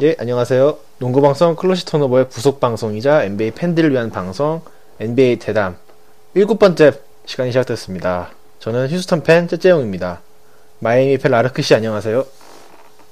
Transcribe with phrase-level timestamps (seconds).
[0.00, 0.78] 예, 안녕하세요.
[0.98, 4.60] 농구방송 클로시 턴오버의 부속 방송이자 NBA 팬들을 위한 방송
[5.00, 5.76] NBA 대담
[6.34, 6.92] 일곱 번째
[7.26, 8.30] 시간이 시작됐습니다.
[8.60, 10.20] 저는 휴스턴 팬 째째용입니다.
[10.78, 12.24] 마이애미 팬 라르크 씨 안녕하세요.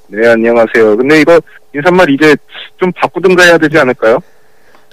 [0.09, 0.96] 네, 안녕하세요.
[0.96, 1.40] 근데 이거
[1.74, 2.36] 인사말 이제
[2.76, 4.20] 좀 바꾸든가 해야 되지 않을까요?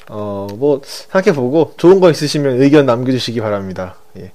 [0.10, 3.98] 어, 뭐 생각해보고 좋은 거 있으시면 의견 남겨주시기 바랍니다.
[4.18, 4.32] 예.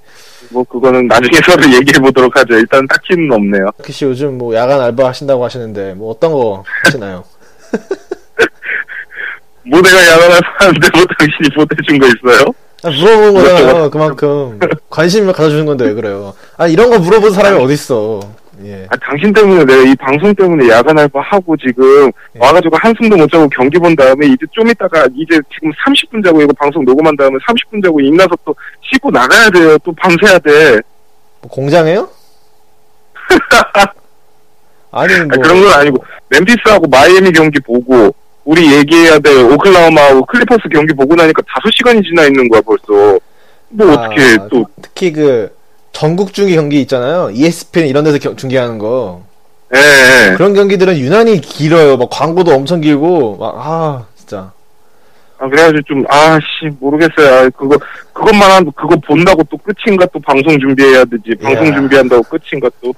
[0.51, 2.55] 뭐 그거는 나중에 서로 얘기해 보도록 하죠.
[2.55, 3.65] 일단 딱히는 없네요.
[3.65, 7.25] 라르크 씨 요즘 뭐 야간 알바 하신다고 하시는데 뭐 어떤 거 하시나요?
[9.67, 12.45] 뭐 내가 야간을 하는데 뭐 당신이 보태준 거 있어요?
[12.85, 13.91] 아, 물어보는 거잖아요.
[13.91, 16.33] 그만큼 관심을 가져주는 건데 왜 그래요?
[16.57, 18.21] 아 이런 거 물어본 사람이 어딨어?
[18.65, 18.87] 예.
[18.91, 22.39] 아, 당신 때문에 내가 이 방송 때문에 야간 알바 하고 지금 예.
[22.41, 26.53] 와가지고 한숨도 못 자고 경기 본 다음에 이제 좀 있다가 이제 지금 30분 자고 이거
[26.55, 28.55] 방송 녹음한 다음에 30분 자고 인나서 또
[28.93, 29.79] 씻고 나가야 돼요.
[29.85, 30.81] 또 밤새야 돼.
[31.41, 32.09] 뭐 공장에요?
[34.91, 40.63] 아니 아, 뭐 그런 건 아니고 멤피스하고 마이애미 경기 보고 우리 얘기해야 될 오클라호마하고 클리퍼스
[40.73, 43.19] 경기 보고 나니까 5시간이 지나 있는 거야 벌써.
[43.71, 45.55] 뭐 아, 어떻게 또 특히 그
[45.93, 47.31] 전국 중계 경기 있잖아요.
[47.33, 49.23] ESPN 이런 데서 겨- 중계하는 거.
[49.75, 49.79] 예,
[50.31, 50.35] 예.
[50.37, 51.99] 그런 경기들은 유난히 길어요.
[51.99, 54.53] 막 광고도 엄청 길고 막 아 진짜.
[55.39, 57.35] 아, 그래가지고 좀, 아, 씨, 모르겠어요.
[57.47, 57.79] 아, 그거,
[58.13, 61.37] 그것만 한, 그거 본다고 또 끝인가 또 방송 준비해야 되지.
[61.41, 61.75] 방송 야.
[61.75, 62.93] 준비한다고 끝인가 또.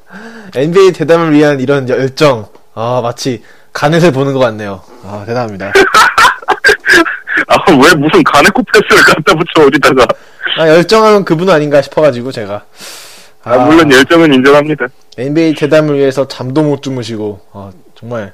[0.54, 2.46] NBA 대담을 위한 이런 열정.
[2.74, 4.80] 아 마치 가넷을 보는 것 같네요.
[5.04, 5.72] 아 대단합니다.
[7.48, 10.06] 아, 왜 무슨 가네코 패스를 갖다 붙여, 어디다가.
[10.58, 12.64] 아 열정하면 그분 아닌가 싶어가지고 제가.
[13.42, 14.86] 아, 물론 열정은 인정합니다.
[15.18, 18.32] NBA 대담을 위해서 잠도 못 주무시고 아, 정말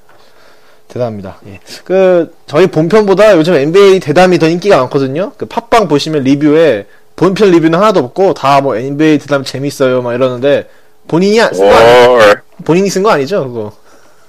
[1.01, 1.37] 대단합니다.
[1.49, 1.61] 예.
[1.85, 5.33] 그 저희 본편보다 요즘 NBA 대담이 더 인기가 많거든요.
[5.37, 6.87] 그 팟빵 보시면 리뷰에
[7.17, 10.69] 본편 리뷰는 하나도 없고 다 뭐 NBA 대담 재밌어요 막 이러는데
[11.09, 12.43] 본인이 안- 쓴거 아니, 월.
[12.65, 13.73] 본인이 쓴 거 아니죠 그거?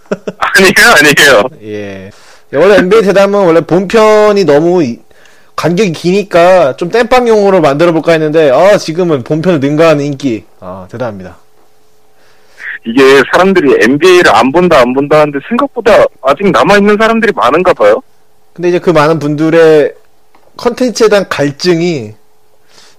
[0.38, 1.44] 아니에요, 아니에요.
[1.64, 2.12] 예.
[2.54, 5.00] 원래 NBA 대담은 원래 본편이 너무 이-
[5.56, 11.38] 간격이 기니까 좀 땜빵용으로 만들어 볼까 했는데 아 지금은 본편을 능가하는 인기 아 대단합니다.
[12.86, 18.02] 이게 사람들이 NBA를 안 본다, 안 본다 하는데 생각보다 아직 남아 있는 사람들이 많은가 봐요.
[18.54, 19.94] 근데 이제 그 많은 분들의
[20.58, 22.14] 컨텐츠에 대한 갈증이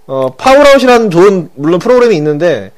[0.07, 2.73] 어 파워아웃이라는 좋은 물론 프로그램이 있는데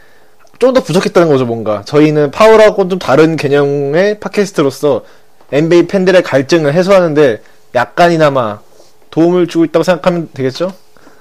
[0.59, 5.05] 좀 더 부족했다는 거죠 뭔가 저희는 파워아웃과 좀 다른 개념의 팟캐스트로서
[5.53, 7.43] NBA 팬들의 갈증을 해소하는데
[7.75, 8.61] 약간이나마
[9.11, 10.73] 도움을 주고 있다고 생각하면 되겠죠?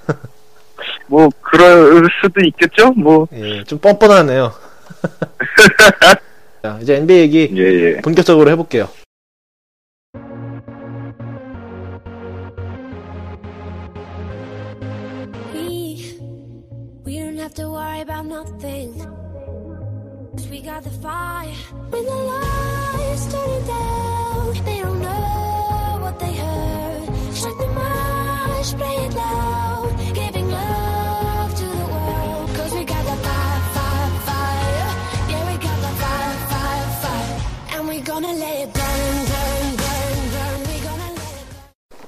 [1.08, 2.92] 뭐, 그럴 수도 있겠죠?
[2.92, 4.54] 뭐, 예, 좀 뻔뻔하네요.
[6.64, 7.98] 자, 이제 NBA 얘기 예, 예.
[8.02, 8.90] 본격적으로 해볼게요.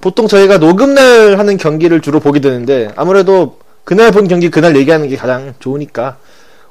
[0.01, 5.15] 보통 저희가 녹음날 하는 경기를 주로 보게 되는데 아무래도 그날 본 경기 그날 얘기하는 게
[5.15, 6.17] 가장 좋으니까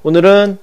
[0.02, 0.58] 오늘은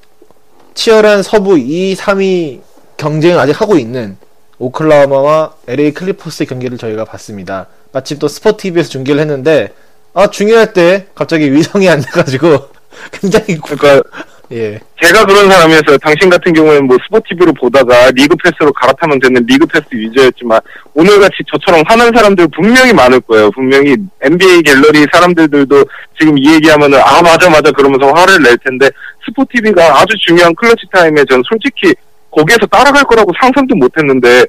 [0.74, 2.62] 치열한 서부 2, 3위
[2.98, 4.18] 경쟁을 아직 하고 있는
[4.60, 7.68] 오클라호마와 LA 클리퍼스의 경기를 저희가 봤습니다.
[7.92, 9.74] 마침 또 스포티비에서 중계를 했는데
[10.14, 12.60] 아 중요할 때 갑자기 위성이 안 돼가지고
[13.12, 14.10] 굉장히 고- 그러니까,
[14.52, 15.98] 예 제가 그런 사람이었어요.
[16.00, 20.60] 당신 같은 경우에는 뭐 스포티비로 보다가 League Pass로 갈아타면 되는 League Pass 유저였지만
[20.94, 23.52] 오늘같이 저처럼 화난 사람들 분명히 많을 거예요.
[23.52, 25.86] 분명히 NBA 갤러리 사람들도
[26.20, 28.90] 지금 이 얘기하면은 아 맞아 맞아 그러면서 화를 낼 텐데
[29.26, 31.94] 스포티비가 아주 중요한 클러치 타임에 전 솔직히
[32.32, 34.46] 거기에서 따라갈 거라고 상상도 못했는데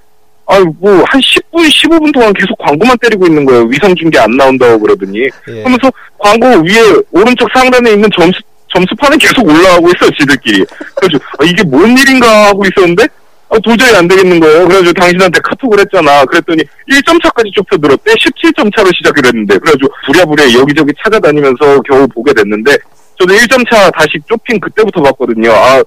[0.46, 3.64] 아유 뭐한 10분 15분 동안 계속 광고만 때리고 있는 거예요.
[3.64, 5.62] 위성 중계 안 나온다고 그러더니 예.
[5.62, 8.40] 하면서 광고 위에 오른쪽 상단에 있는 점수
[8.75, 10.65] 점수판은 계속 올라가고 있어 지들끼리.
[10.97, 13.06] 그래서 아, 이게 뭔 일인가 하고 있었는데
[13.50, 14.65] 아, 도저히 안 되겠는 거예요.
[14.69, 16.25] 그래가지고 당신한테 카톡을 했잖아.
[16.26, 18.12] 그랬더니 1점 차까지 좁혀들었대.
[18.15, 22.76] 17점 차로 시작을 했는데 그래가지고 부랴부랴 여기저기 찾아다니면서 겨우 보게 됐는데
[23.19, 25.50] 저도 1점 차 다시 좁힌 그때부터 봤거든요.
[25.53, 25.82] 아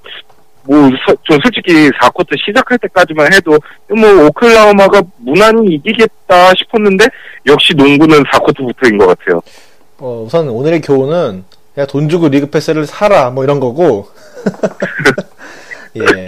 [0.64, 3.58] 뭐, 서- 전 솔직히 4쿼터 시작할 때까지만 해도,
[3.90, 7.04] 뭐, 오클라호마가 무난히 이기겠다 싶었는데,
[7.48, 9.42] 역시 농구는 4쿼터부터인 것 같아요.
[9.98, 11.44] 어, 우선 오늘의 교훈은
[11.78, 14.08] 야 돈 주고 리그 패스를 사라 뭐 이런 거고
[15.98, 16.28] 예.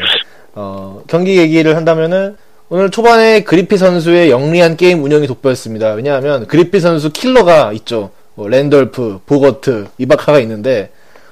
[0.55, 2.37] 어, 경기 얘기를 한다면은
[2.69, 5.91] 오늘 초반에 그리피 선수의 영리한 게임 운영이 돋보였습니다.
[5.91, 8.11] 왜냐하면 그리피 선수 킬러가 있죠.
[8.35, 10.89] 뭐 랜돌프, 보거트, 이바카가 있는데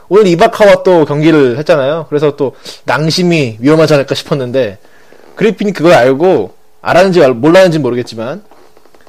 [0.08, 2.06] 오늘 이바카와 또 경기를 했잖아요.
[2.10, 2.56] 그래서 또
[2.86, 4.78] 낭심이 위험하지 않을까 싶었는데
[5.36, 8.44] 그리핀이 그걸 알고 알았는지 알- 몰랐는지 모르겠지만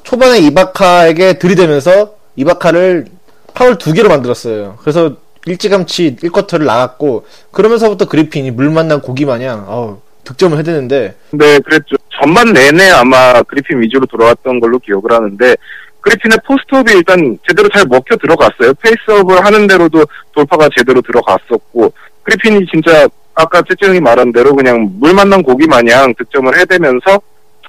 [0.03, 3.05] 초반에 이바카에게 들이대면서 이바카를
[3.53, 4.77] 파울 두 개로 만들었어요.
[4.81, 11.95] 그래서 일찌감치 1쿼터를 나갔고 그러면서부터 그리핀이 물 만난 고기 마냥 아우, 득점을 해대는데 네, 그랬죠.
[12.19, 15.55] 전반 내내 아마 그리핀 위주로 돌아갔던 걸로 기억을 하는데,
[16.01, 18.73] 그리핀의 post-up이 일단 제대로 잘 먹혀 들어갔어요.
[18.75, 25.13] face-up을 하는 대로도 돌파가 제대로 들어갔었고, 그리핀이 진짜 아까 쯔쯔 형이 말한 대로 그냥 물
[25.13, 27.19] 만난 고기 마냥 득점을 해대면서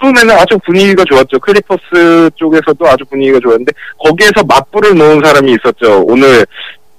[0.01, 1.39] 처음에는 아주 분위기가 좋았죠.
[1.39, 6.05] 클리퍼스 쪽에서도 아주 분위기가 좋았는데 거기에서 맞불을 놓은 사람이 있었죠.
[6.07, 6.47] 오늘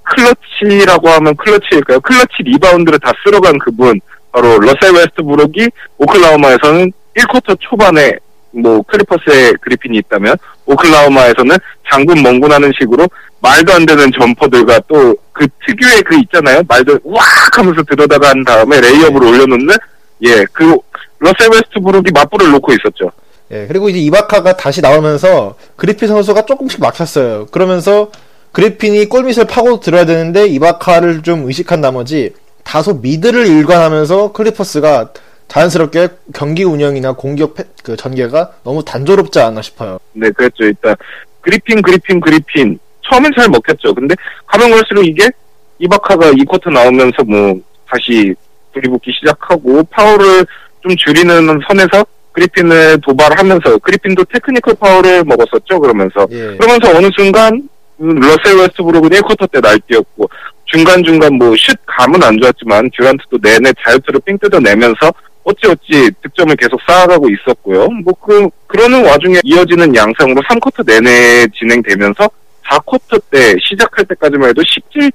[0.04, 2.00] 클러치라고 하면 클러치일까요?
[2.00, 4.00] 클러치 리바운드를 다 쓸어간 그분
[4.32, 8.14] 바로 러셀 웨스트브룩이 오클라호마에서는 1쿼터 초반에
[8.52, 11.56] 뭐 클리퍼스의 그리핀이 있다면 오클라호마에서는
[11.92, 13.08] 장군 멍군하는 식으로
[13.42, 17.26] 말도 안 되는 점퍼들과 또 그 특유의 그 있잖아요 말도 우악
[17.58, 19.76] 하면서 들어다가 한 다음에 layup을 올려놓는
[20.24, 20.78] 예 그
[21.20, 23.12] 러셀 웨스트브룩이 맞불을 놓고 있었죠
[23.52, 27.46] 예, 그리고 이제 이바카가 다시 나오면서 그리핀 선수가 조금씩 막혔어요.
[27.52, 28.10] 그러면서
[28.54, 32.34] 그리핀이 골밑을 파고 들어야 되는데 이바카를 좀 의식한 나머지
[32.64, 35.12] 다소 미드를 일관하면서 클리퍼스가
[35.48, 40.00] 자연스럽게 경기 운영이나 공격 패- 그 전개가 너무 단조롭지 않나 싶어요.
[40.14, 40.64] 네, 그랬죠.
[40.64, 40.96] 일단
[41.42, 42.80] 그리핀, 그리핀, 그리핀.
[43.08, 43.94] 처음엔 잘 먹혔죠.
[43.94, 44.16] 근데
[44.48, 45.30] 가면 갈수록 이게
[45.78, 47.54] 이바카가 이 쿼터 나오면서 뭐
[47.88, 48.34] 다시
[48.74, 50.48] 불이붙기 시작하고 파울을
[50.86, 55.80] 좀 줄이는 선에서 그리핀을 도발하면서 그리핀도 테크니컬 파울을 먹었었죠.
[55.80, 56.56] 그러면서 예.
[56.58, 57.68] 그러면서 어느 순간
[58.02, 60.30] 음, 러셀 웨스트브룩은 1쿼터 때 날뛰었고
[60.66, 65.12] 중간중간 뭐 슛 감은 안 좋았지만 듀란트도 내내 자유투를 삥 뜯어내면서
[65.46, 67.88] 어찌어찌 득점을 계속 쌓아가고 있었고요.
[68.04, 72.30] 뭐 그 그러는 와중에 이어지는 양상으로 3쿼터 내내 진행되면서
[72.68, 75.12] 4쿼터 때 시작할 때까지만 해도 17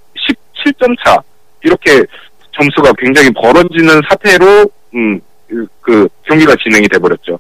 [0.65, 1.19] 17점 차
[1.63, 2.03] 이렇게
[2.57, 5.21] 점수가 굉장히 벌어지는 사태로 음,
[5.51, 7.39] 그- 그 경기가 진행이 돼 버렸죠.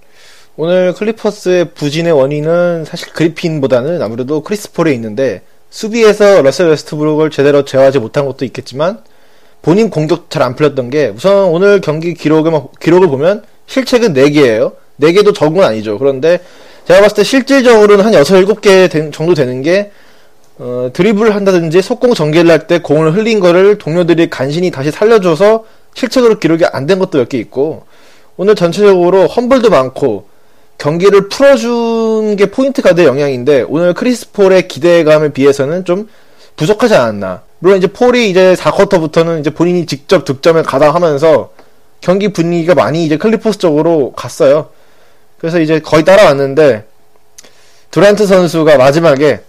[0.57, 8.27] 오늘 클리퍼스의 부진의 원인은 사실 그리핀보다는 아무래도 크리스폴에 있는데 수비에서 러셀 웨스트브룩을 제대로 제어하지 못한
[8.27, 8.99] 것도 있겠지만
[9.63, 14.75] 본인 공격 잘 안 풀렸던 게 우선 오늘 경기 기록을 기록을 보면 실책은 4개예요.
[15.01, 15.99] 4개도 적은 건 아니죠.
[15.99, 16.41] 그런데
[16.87, 19.93] 제가 봤을 때 실질적으로는 한 6, 7개 된- 정도 되는 게
[20.59, 25.65] 어, 드리블을 한다든지 속공 전개를 할 때 공을 흘린 거를 동료들이 간신히 다시 살려줘서
[25.95, 27.85] 실책으로 기록이 안 된 것도 몇 개 있고
[28.41, 30.27] 오늘 전체적으로 펌블도 많고
[30.79, 36.09] 경기를 풀어준 게 포인트 가드의 영향인데 오늘 크리스폴의 기대감에 비해서는 좀
[36.57, 37.43] 부족하지 않았나.
[37.59, 41.51] 물론 이제 폴이 이제 4쿼터부터는 이제 본인이 직접 득점을 가담하면서
[42.01, 44.71] 경기 분위기가 많이 이제 클리퍼스 쪽으로 갔어요.
[45.37, 46.87] 그래서 이제 거의 따라왔는데
[47.91, 49.41] 두란트 선수가 마지막에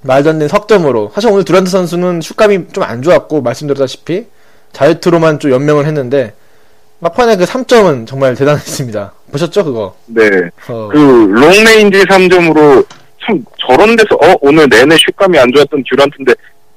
[0.00, 4.28] 말도 안 되는 석점으로 사실 오늘 두란트 선수는 슛감이 좀 안 좋았고 말씀드렸다시피
[4.72, 6.32] 자유투로만 좀 연명을 했는데
[7.00, 9.12] 막판에 그 3점은 정말 대단했습니다.
[9.32, 9.94] 보셨죠 그거?
[10.06, 10.22] 네.
[10.68, 12.84] 어, 그 롱레인지 3점으로
[13.24, 16.34] 참 저런 데서 어 오늘 내내 슛감이 안 좋았던 듀란트인데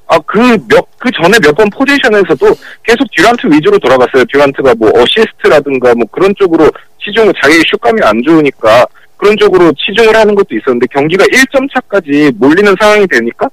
[0.08, 2.46] 아그몇그 전에 몇 번 포지션에서도
[2.84, 4.24] 계속 듀란트 위주로 돌아갔어요.
[4.32, 6.70] 듀란트가 뭐 어시스트라든가 뭐 그런 쪽으로
[7.04, 8.86] 치중을 자기 슛감이 안 좋으니까
[9.18, 13.50] 그런 쪽으로 치중을 하는 것도 있었는데 경기가 1점 차까지 몰리는 상황이 되니까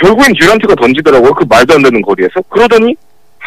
[0.00, 1.34] 결국엔 듀란트가 던지더라고요.
[1.34, 2.96] 그 말도 안 되는 거리에서 그러더니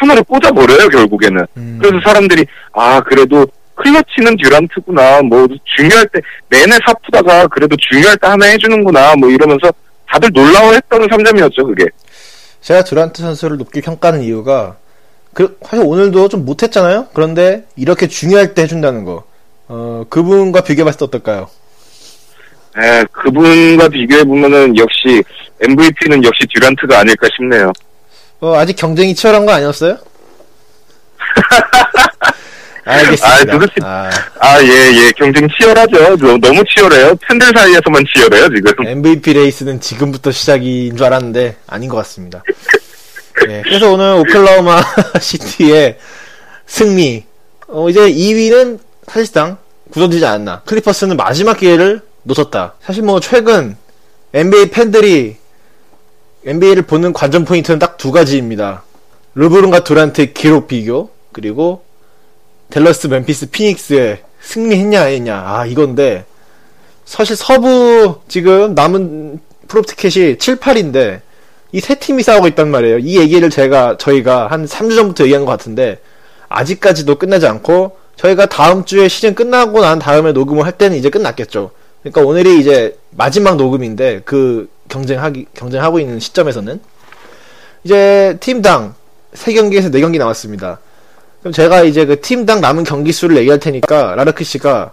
[0.02, 1.46] 하나를 꽂아버려요 결국에는.
[1.56, 8.26] 음, 그래서 사람들이 아 그래도 클러치는 듀란트구나 뭐 중요할 때 내내 사프다가 그래도 중요할 때
[8.26, 9.72] 하나 해주는구나 뭐 이러면서
[10.08, 11.86] 다들 놀라워했던 3점이었죠 그게
[12.60, 14.76] 제가 두란트 선수를 높게 평가하는 이유가
[15.34, 17.08] 그 사실 오늘도 좀 못했잖아요.
[17.14, 19.24] 그런데 이렇게 중요할 때 해준다는 거.
[19.68, 21.48] 어, 그분과 비교해봤을 때 어떨까요?
[22.76, 25.22] 에 그분과 비교해 보면은 역시
[25.60, 27.70] MVP는 역시 듀란트가 아닐까 싶네요
[28.42, 29.96] 어, 아직 경쟁이 치열한 거 아니었어요?
[32.84, 33.26] 알겠습니다.
[33.28, 38.86] 아, 도대체- 아, 아 예 예 경쟁 치열하죠 너- 너무 치열해요 팬들 사이에서만 치열해요 지금
[38.88, 42.42] MVP 레이스는 지금부터 시작인 줄 알았는데 아닌 것 같습니다.
[43.46, 44.82] 네, 그래서 오늘 오클라호마
[45.20, 45.98] 시티의
[46.66, 47.24] 승리.
[47.68, 49.56] 어, 이제 2위는 사실상
[49.92, 50.62] 굳어지지 않았나.
[50.66, 52.74] 클리퍼스는 마지막 기회를 놓쳤다.
[52.84, 53.76] 사실 뭐 최근
[54.34, 55.36] NBA 팬들이
[56.44, 58.82] NBA를 보는 관전 포인트는 딱 두 가지입니다.
[59.34, 61.82] 르브론과 두란트의 기록 비교, 그리고
[62.70, 65.42] 댈러스, 멤피스, 피닉스에 승리했냐, 안 했냐.
[65.46, 66.24] 아, 이건데,
[67.04, 71.20] 사실 서부 지금 남은 프로티켓이 7, 8인데,
[71.74, 72.98] 이 세 팀이 싸우고 있단 말이에요.
[72.98, 75.98] 이 얘기를 제가, 저희가 한 3주 전부터 얘기한 것 같은데,
[76.48, 81.70] 아직까지도 끝나지 않고, 저희가 다음 주에 시즌 끝나고 난 다음에 녹음을 할 때는 이제 끝났겠죠.
[82.02, 86.80] 그러니까 오늘이 이제 마지막 녹음인데, 그 경쟁하기, 경쟁하고 있는 시점에서는.
[87.84, 88.94] 이제 팀당
[89.34, 90.78] 3경기에서 4경기 남았습니다.
[91.40, 94.92] 그럼 제가 이제 그 팀당 남은 경기 수를 얘기할 테니까 라르크 씨가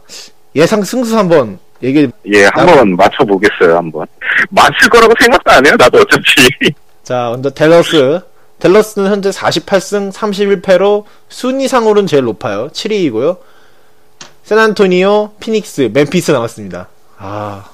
[0.55, 2.09] 예상 승수 한번 얘기.
[2.33, 4.07] 예, 한번 맞춰 보겠어요, 한번.
[4.49, 6.73] 맞출 거라고 생각도 안 해요, 나도 어차피.
[7.03, 8.21] 자, 먼저 델러스.
[8.59, 12.67] 델러스는 현재 48승 31패로 순위상으로는 제일 높아요.
[12.69, 13.37] 7위이고요.
[14.43, 16.89] 샌안토니오, 피닉스, 멤피스 남았습니다.
[17.19, 17.69] 아,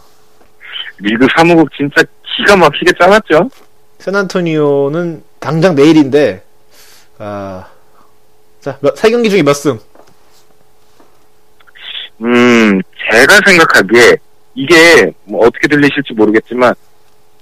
[1.00, 2.04] 리그 사무국 진짜
[2.36, 3.50] 기가 막히게 짜놨죠?
[4.00, 6.44] 샌안토니오는 당장 내일인데,
[7.18, 7.68] 아,
[8.60, 9.80] 자, 몇, 세 경기 중에 몇 승?
[12.22, 14.18] 음, 제가 생각하기에
[14.56, 16.74] 이게 뭐 어떻게 들리실지 모르겠지만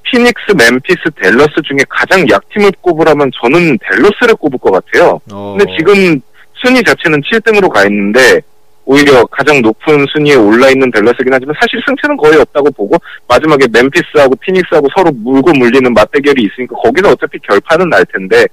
[0.03, 5.19] 피닉스, 멤피스, 댈러스 중에 가장 약팀을 꼽으라면 저는 댈러스를 꼽을 것 같아요.
[5.31, 6.19] 어, 근데 지금
[6.55, 8.41] 순위 자체는 7등으로 가 있는데
[8.85, 12.97] 오히려 가장 높은 순위에 올라 있는 댈러스긴 하지만 사실 승차는 거의 없다고 보고
[13.27, 18.45] 마지막에 멤피스하고 피닉스하고 서로 물고 물리는 맞대결이 있으니까 거기서 어차피 결판은 날 텐데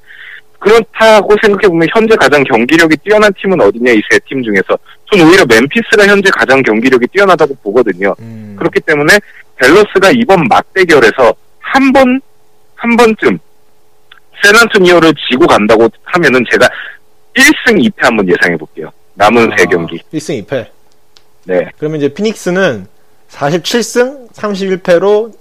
[0.60, 4.78] 그렇다고 생각해보면 현재 가장 경기력이 뛰어난 팀은 어디냐 이 세 팀 중에서
[5.10, 8.14] 전 오히려 멤피스가 현재 가장 경기력이 뛰어나다고 보거든요.
[8.20, 9.14] 음, 그렇기 때문에
[9.58, 12.20] 댈러스가 이번 맞대결에서 한 번,
[12.76, 13.38] 한 번쯤
[14.42, 16.68] 샌안토니오를 지고 간다고 하면은 제가
[17.34, 18.90] 1승 2패 한번 예상해 볼게요.
[19.21, 19.99] 남은 세 아, 경기.
[20.15, 20.67] 1승 2패.
[21.45, 21.67] 네.
[21.79, 22.87] 그러면 이제 피닉스는
[23.31, 25.35] 47승 31패로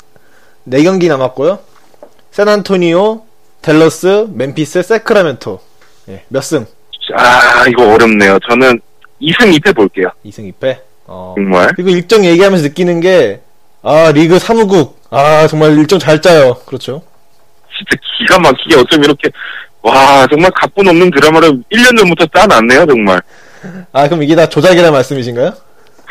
[0.67, 1.59] 4경기 남았고요.
[2.31, 3.23] 샌안토니오,
[3.61, 5.61] 델러스, 멤피스, 세크라멘토.
[6.09, 6.65] 예, 몇 승?
[7.15, 8.37] 아, 이거 어렵네요.
[8.49, 8.81] 저는
[9.21, 10.09] 2승 2패 볼게요.
[10.25, 10.79] 2승 2패.
[11.05, 11.33] 어.
[11.37, 11.69] 정말.
[11.75, 13.39] 그리고 일정 얘기하면서 느끼는 게,
[13.81, 14.99] 아, 리그 사무국.
[15.09, 16.55] 아, 정말 일정 잘 짜요.
[16.65, 17.01] 그렇죠.
[17.75, 19.29] 진짜 기가 막히게 어쩜 이렇게,
[19.81, 23.21] 와, 정말 각본 없는 드라마를 1년 전부터 짜놨네요, 정말.
[23.91, 25.53] 아, 그럼 이게 다 조작이라는 말씀이신가요?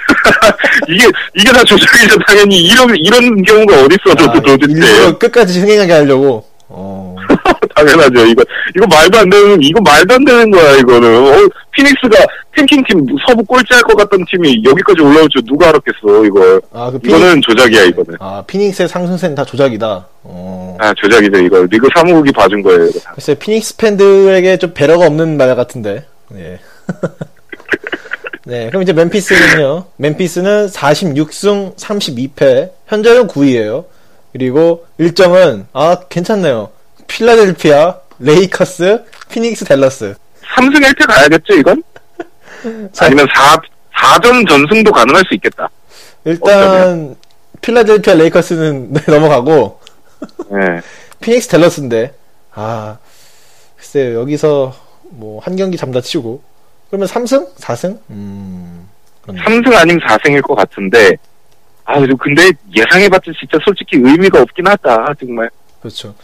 [0.88, 2.62] 이게, 이게 다 조작이죠, 당연히.
[2.62, 5.12] 이런, 이런 경우가 어딨어, 아, 도 도대체.
[5.18, 6.44] 끝까지 흥행하게 하려고.
[6.70, 7.16] 어.
[7.74, 8.26] 당연하죠.
[8.26, 8.42] 이거
[8.76, 11.08] 이거 말도 안 되는 이거 말도 안 되는 거야 이거는.
[11.26, 12.16] 어, 피닉스가
[12.56, 16.60] 탱킹 팀 서부 꼴찌할 것 같던 팀이 여기까지 올라올 줄 누가 알았겠어 이걸.
[16.72, 18.16] 아, 그 피닉, 이거는 조작이야 이거는.
[18.20, 20.06] 아, 피닉스의 상승세는 다 조작이다.
[20.24, 20.76] 어.
[20.80, 21.62] 아 조작이죠 이거.
[21.70, 23.12] 리그 사무국이 봐준 거예요 이거 다.
[23.14, 26.04] 글쎄, 피닉스 팬들에게 좀 배려가 없는 말 같은데.
[26.34, 26.58] 예.
[28.48, 29.84] 네, 그럼 이제 멤피스는요.
[29.96, 32.70] 멤피스는 46승 32패.
[32.86, 33.84] 현재는 9위에요.
[34.32, 36.70] 그리고 일정은, 아, 괜찮네요.
[37.08, 40.14] 필라델피아, 레이커스, 피닉스 댈러스.
[40.56, 41.82] 3승 1패 가야겠죠 이건?
[42.92, 43.58] 자, 아니면 4
[44.16, 45.68] 4전 전승도 가능할 수 있겠다.
[46.24, 47.16] 일단,
[47.60, 49.78] 필라델피아 레이커스는 네, 넘어가고,
[50.52, 50.80] 예.
[51.20, 52.14] 피닉스 댈러스인데,
[52.54, 52.96] 아,
[53.76, 54.74] 글쎄요, 여기서
[55.10, 56.40] 뭐, 한 경기 잠다 치우고,
[56.88, 57.54] 그러면 3승?
[57.56, 57.98] 4승?
[58.10, 58.88] 음,
[59.22, 59.40] 그렇네.
[59.42, 61.16] 3승 아니면 4승일 것 같은데.
[61.84, 65.48] 아 근데 예상해봤자 진짜 솔직히 의미가 없긴 하다 정말.
[65.80, 66.14] 그렇죠.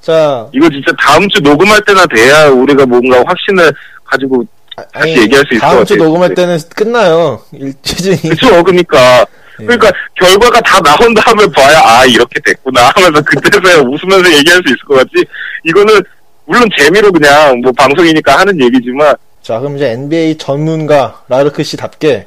[0.00, 3.72] 자, 이거 진짜 다음 주 녹음할 때나 돼야 우리가 뭔가 확신을
[4.04, 4.44] 가지고
[4.76, 6.04] 아, 다시 얘기할 수 있을 것 다음 주 같아요.
[6.08, 7.42] 녹음할 때는 끝나요.
[7.52, 8.16] 일, 시즌이.
[8.30, 9.26] 그쵸, 그러니까.
[9.60, 9.64] 예.
[9.64, 14.78] 그러니까 결과가 다 나온 다음에 봐야 아 이렇게 됐구나 하면서 그때서야 웃으면서 얘기할 수 있을
[14.86, 15.24] 것 같지.
[15.64, 16.00] 이거는
[16.44, 19.16] 물론 재미로 그냥 뭐 방송이니까 하는 얘기지만
[19.48, 22.26] 자, 그럼 이제 NBA 전문가 라르크 씨답게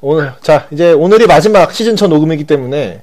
[0.00, 3.00] 오늘 자 이제 오늘이 마지막 시즌 첫 녹음이기 때문에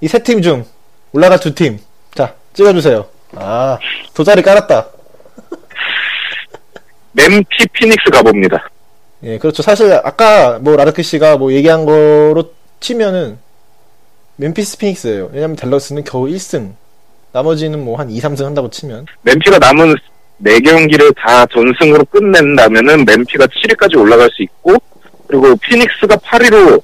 [0.00, 0.64] 이 세 팀 중
[1.12, 1.78] 올라갈 두 팀,
[2.12, 3.06] 자 찍어주세요.
[3.36, 3.78] 아
[4.14, 4.88] 도자리 깔았다.
[7.12, 8.68] 멤피 피닉스 가봅니다.
[9.22, 9.62] 예, 그렇죠.
[9.62, 13.38] 사실 아까 뭐 라르크 씨가 뭐 얘기한 거로 치면은
[14.34, 15.30] 멤피스 피닉스예요.
[15.32, 16.72] 왜냐면 댈러스는 겨우 1승.
[17.30, 19.94] 나머지는 뭐 한 2, 3승 한다고 치면 멤피가 남은
[20.42, 24.74] 네 경기를 다 전승으로 끝낸다면은 멤피가 7위까지 올라갈 수 있고
[25.28, 26.82] 그리고 피닉스가 8위로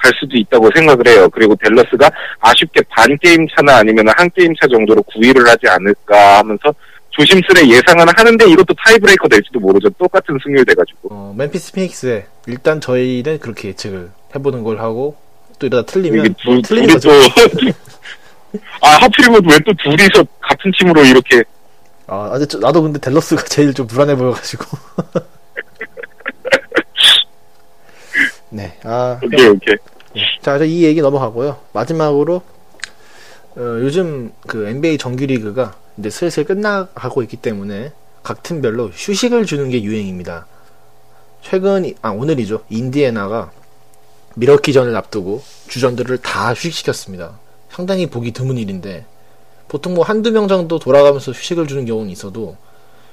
[0.00, 1.28] 갈 수도 있다고 생각을 해요.
[1.30, 2.08] 그리고 댈러스가
[2.40, 6.72] 아쉽게 반 게임 차나 아니면 한 게임 차 정도로 9위를 하지 않을까 하면서
[7.10, 9.90] 조심스레 예상은 하는데 이것도 tiebreaker 될지도 모르죠.
[9.90, 11.08] 똑같은 승률 돼가지고.
[11.10, 15.16] 어, 멤피스 피닉스에 일단 저희는 그렇게 예측을 해보는 걸 하고
[15.58, 17.10] 또 이러다 틀리면 둘, 틀리는 둘이 거죠.
[17.10, 21.42] 또 아, 하필이면 왜 또 둘이서 같은 팀으로 이렇게
[22.08, 24.64] 아, 아직 저- 나도 근데 댈러스가 제일 좀 불안해 보여가지고.
[28.50, 29.76] 네, 아, 오케이 오케이.
[30.42, 31.58] 자, 이제 이 얘기 넘어가고요.
[31.72, 32.36] 마지막으로
[33.56, 39.82] 어, 요즘 그 NBA 정규리그가 이제 슬슬 끝나가고 있기 때문에 각 팀별로 휴식을 주는 게
[39.82, 40.46] 유행입니다.
[41.42, 43.50] 최근 아 오늘이죠 인디애나가
[44.36, 47.38] 미러키전을 앞두고 주전들을 다 휴식시켰습니다.
[47.70, 49.04] 상당히 보기 드문 일인데
[49.68, 52.56] 보통 뭐 한두 명 정도 돌아가면서 휴식을 주는 경우는 있어도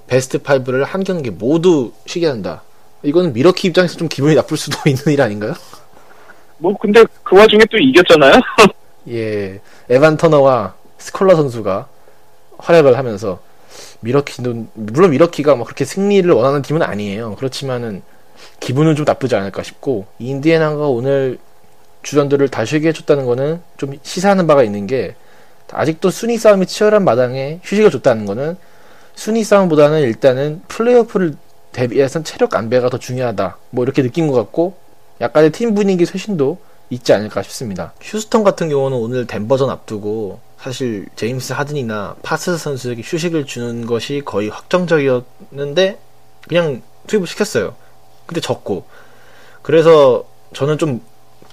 [0.07, 2.63] 베스트 5를 한 경기 모두 쉬게 한다.
[3.03, 5.53] 이거는 미러키 입장에서 좀 기분이 나쁠 수도 있는 일 아닌가요?
[6.57, 8.33] 뭐 근데 그 와중에 또 이겼잖아요.
[9.09, 9.59] 예,
[9.89, 11.87] 에반 터너와 스콜라 선수가
[12.57, 13.39] 활약을 하면서
[13.99, 17.35] 미러키는 물론 미러키가 뭐 그렇게 승리를 원하는 팀은 아니에요.
[17.35, 18.01] 그렇지만은
[18.59, 21.37] 기분은 좀 나쁘지 않을까 싶고 인디애나가 오늘
[22.03, 25.15] 주전들을 다 쉬게 해줬다는 거는 좀 시사하는 바가 있는 게
[25.71, 28.57] 아직도 순위 싸움이 치열한 마당에 휴식을 줬다는 거는
[29.15, 31.35] 순위 싸움보다는 일단은 플레이오프를
[31.71, 33.57] 대비해서 체력 안배가 더 중요하다.
[33.71, 34.75] 뭐 이렇게 느낀 것 같고
[35.21, 36.57] 약간의 팀 분위기 쇄신도
[36.89, 37.93] 있지 않을까 싶습니다.
[38.01, 44.49] 휴스턴 같은 경우는 오늘 덴버전 앞두고 사실 제임스 하든이나 파스 선수에게 휴식을 주는 것이 거의
[44.49, 45.99] 확정적이었는데
[46.47, 47.75] 그냥 투입을 시켰어요.
[48.25, 48.85] 근데 졌고
[49.61, 51.01] 그래서 저는 좀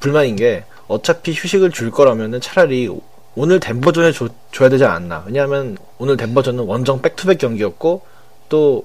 [0.00, 2.88] 불만인 게 어차피 휴식을 줄 거라면은 차라리
[3.34, 5.24] 오늘 덴버전에 줘, 줘야 되지 않았나.
[5.26, 8.02] 왜냐하면 오늘 덴버전은 원정 back-to-back 경기였고
[8.48, 8.84] 또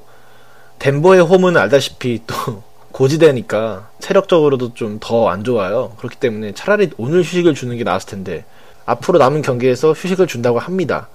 [0.79, 5.93] 덴버의 홈은 알다시피 또 고지대니까 체력적으로도 좀 더 안 좋아요.
[5.97, 8.45] 그렇기 때문에 차라리 오늘 휴식을 주는 게 나았을 텐데
[8.85, 11.09] 앞으로 남은 경기에서 휴식을 준다고 합니다.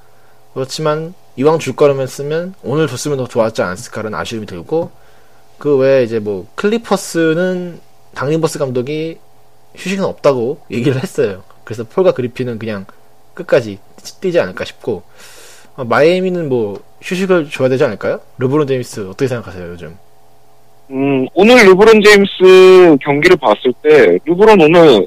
[0.55, 4.91] 그렇지만 이왕 줄 거라면 쓰면 오늘 줬으면 더 좋았지 않았을까라는 아쉬움이 들고
[5.59, 7.81] 그 외에 이제 뭐 클리퍼스는
[8.15, 9.19] 당린버스 감독이
[9.75, 11.43] 휴식은 없다고 얘기를 했어요.
[11.65, 12.85] 그래서 폴과 그리피는 그냥
[13.35, 13.79] 끝까지
[14.21, 15.03] 뛰지 않을까 싶고
[15.77, 18.21] 어, 마이애미는 뭐 휴식을 줘야 되지 않을까요?
[18.39, 19.97] 르브론 제임스 어떻게 생각하세요 요즘?
[20.91, 25.07] 음, 오늘 르브론 제임스 경기를 봤을 때, 르브론 오늘,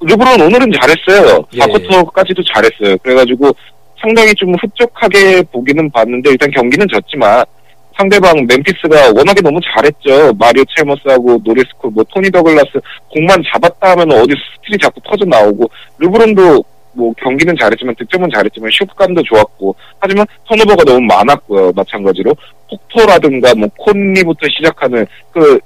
[0.00, 1.44] 르브론 오늘은 잘했어요.
[1.54, 1.58] 예.
[1.58, 2.96] 4쿼터까지도 잘했어요.
[2.98, 3.52] 그래가지고
[4.00, 7.44] 상당히 좀 흡족하게 보기는 봤는데, 일단 경기는 졌지만,
[7.96, 10.32] 상대방 멤피스가 워낙에 너무 잘했죠.
[10.38, 16.64] 마리오 첼머스하고 노리스코, 뭐 토니 더글라스 공만 잡았다 하면 어디 스틸이 자꾸 터져 나오고 르브론도
[16.92, 21.72] 뭐 경기는 잘했지만 득점은 잘했지만 슛감도 좋았고 하지만 턴오버가 너무 많았고요.
[21.74, 22.34] 마찬가지로
[22.68, 25.58] 폭토라든가 뭐 콘리부터 시작하는 그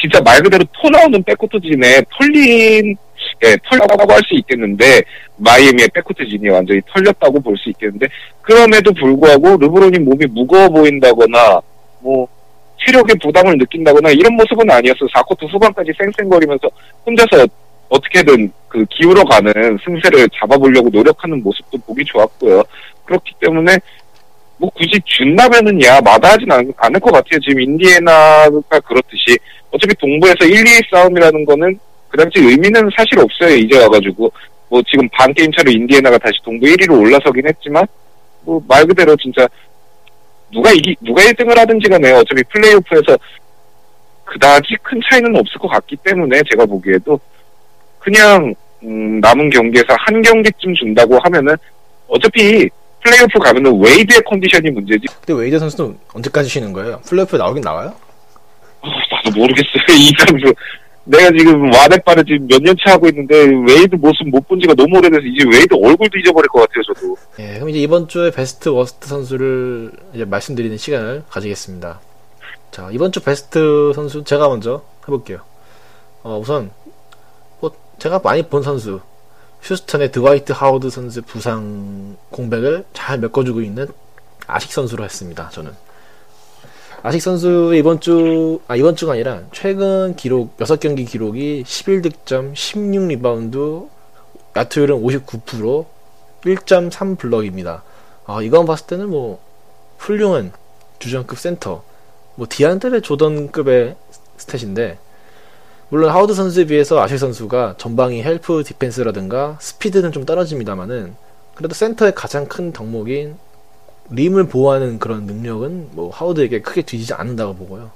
[0.00, 2.96] 진짜 말 그대로 토 나오는 백코트 진에 털린
[3.44, 5.02] 예, 털렸다고 할 수 있겠는데
[5.38, 8.06] 마이애미의 백코트 진이 완전히 털렸다고 볼 수 있겠는데
[8.42, 11.60] 그럼에도 불구하고 르브론이 몸이 무거워 보인다거나
[12.00, 12.28] 뭐
[12.84, 15.06] 체력에 부담을 느낀다거나 이런 모습은 아니었어.
[15.06, 16.68] 4쿼터 후반까지 쌩쌩거리면서
[17.06, 17.46] 혼자서
[17.88, 19.52] 어떻게든 그 기울어 가는
[19.84, 22.62] 승세를 잡아보려고 노력하는 모습도 보기 좋았고요.
[23.04, 23.76] 그렇기 때문에
[24.58, 27.38] 뭐 굳이 준다면은 야 마다하진 않, 않을 것 같아요.
[27.40, 29.38] 지금 인디애나가 그렇듯이
[29.70, 33.54] 어차피 동부에서 1, 2위 싸움이라는 거는 그다지 의미는 사실 없어요.
[33.56, 34.32] 이제 와가지고
[34.68, 37.86] 뭐 지금 반 게임 차로 인디애나가 다시 동부 1위로 올라서긴 했지만
[38.44, 39.46] 뭐 말 그대로 진짜
[40.52, 43.18] 누가 이기 누가 1등을 하든지 간에 어차피 플레이오프에서
[44.24, 47.18] 그다지 큰 차이는 없을 것 같기 때문에 제가 보기에도
[48.06, 51.56] 그냥 음, 남은 경기에서 한 경기쯤 준다고 하면은
[52.06, 52.68] 어차피
[53.02, 57.00] 플레이오프 가면은 웨이드의 컨디션이 문제지 근데 웨이드 선수는 언제까지 쉬는 거예요?
[57.08, 57.92] 플레이오프에 나오긴 나와요?
[58.82, 60.54] 어, 나도 모르겠어요 이 선수
[61.02, 63.34] 내가 지금 와데빠를 지금 몇 년째 하고 있는데
[63.68, 67.54] 웨이드 모습 못 본 지가 너무 오래돼서 이제 웨이드 얼굴도 잊어버릴 것 같아요 저도 예,
[67.54, 72.00] 그럼 이제 이번 주에 베스트 worst 선수를 이제 말씀드리는 시간을 가지겠습니다.
[72.70, 75.38] 자, 이번 주 베스트 선수 제가 먼저 해볼게요.
[76.22, 76.85] 어, 우선 뭐
[77.98, 79.00] 제가 많이 본 선수
[79.62, 83.88] 휴스턴의 드와이트 하워드 선수 부상 공백을 잘 메꿔주고 있는
[84.46, 85.48] 아식 선수로 했습니다.
[85.50, 85.72] 저는
[87.02, 93.88] 아식 선수 이번 주, 아, 이번 주가 아니라 최근 기록, 6경기 기록이 11득점, 16리바운드,
[94.56, 95.86] 야투율은 59%,
[96.42, 97.82] 1.3 블럭입니다.
[98.26, 99.40] 아, 이건 봤을 때는 뭐,
[99.98, 100.52] 훌륭한
[100.98, 101.82] 주전급 센터,
[102.34, 103.96] 뭐, 디안드레 조던급의
[104.38, 104.96] stat인데,
[105.88, 111.14] 물론 하워드 선수에 비해서 아식 선수가 전방위 help defense라든가 스피드는 좀 떨어집니다만은,
[111.54, 113.36] 그래도 센터의 가장 큰 덕목인
[114.10, 117.90] 림을 보호하는 그런 능력은 뭐 하워드에게 크게 뒤지지 않는다고 보고요.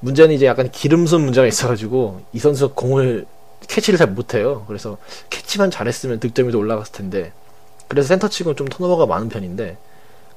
[0.00, 3.26] 문제는 이제 약간 기름손 문제가 있어가지고 이 선수가 공을
[3.66, 4.64] 캐치를 잘 못해요.
[4.66, 4.96] 그래서
[5.28, 7.32] 캐치만 잘했으면 득점이 더 올라갔을 텐데
[7.88, 9.76] 그래서 센터 치고는 좀 턴오버가 많은 편인데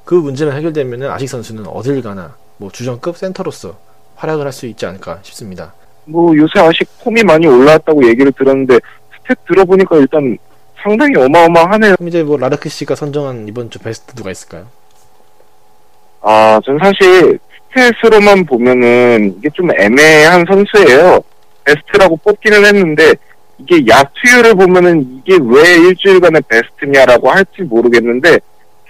[0.03, 3.77] 그 문제만 해결되면은 아식 선수는 어딜 가나 뭐 주전급 센터로서
[4.15, 5.73] 활약을 할 수 있지 않을까 싶습니다.
[6.05, 10.37] 뭐 요새 아식 폼이 많이 올라왔다고 얘기를 들었는데 stat 들어보니까 일단
[10.81, 11.95] 상당히 어마어마하네요.
[11.95, 14.67] 그럼 이제 뭐 라르크 씨가 선정한 이번 주 베스트 누가 있을까요?
[16.21, 17.39] 아, 전 사실
[17.73, 21.21] stat으로만 보면은 이게 좀 애매한 선수예요.
[21.63, 23.13] 베스트라고 뽑기는 했는데
[23.57, 28.39] 이게 야투율을 보면은 이게 왜 일주일간의 베스트냐라고 할지 모르겠는데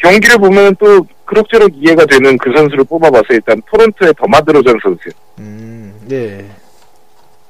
[0.01, 5.09] 경기를 보면은 또 그럭저럭 이해가 되는 그 선수를 뽑아봐서 일단 토론토의 더마 드로잔 선수.
[5.39, 6.45] 음, 네.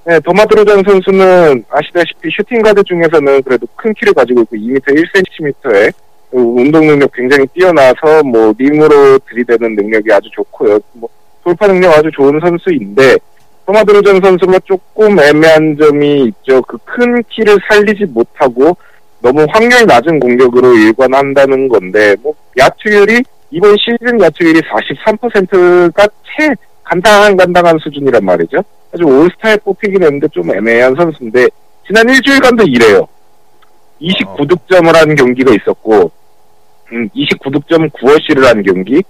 [0.06, 5.94] 네, 더마드로잔 선수는 아시다시피 슈팅 가드 중에서는 그래도 큰 키를 가지고 있고 2m 1cm에
[6.32, 10.80] 운동 능력 굉장히 뛰어나서 뭐 림으로 들이대는 능력이 아주 좋고요.
[10.94, 11.08] 뭐
[11.44, 13.18] 돌파 능력 아주 좋은 선수인데
[13.66, 16.62] 더마드로잔 선수가 조금 애매한 점이 있죠.
[16.64, 18.76] 그 큰 키를 살리지 못하고
[19.22, 26.54] 너무 확률 낮은 공격으로 일관한다는 건데 뭐 야투율이 이번 시즌 야투율이 43%가 채
[27.04, 28.58] 간당간당한 수준이란 말이죠.
[28.94, 31.48] 아주 올스타에 뽑히긴 했는데 좀 애매한 선수인데
[31.88, 33.08] 지난 일주일간도 이래요.
[34.02, 36.12] 29득점을 한 경기가 있었고
[36.92, 39.02] 음, 29득점 9어시를 한 경기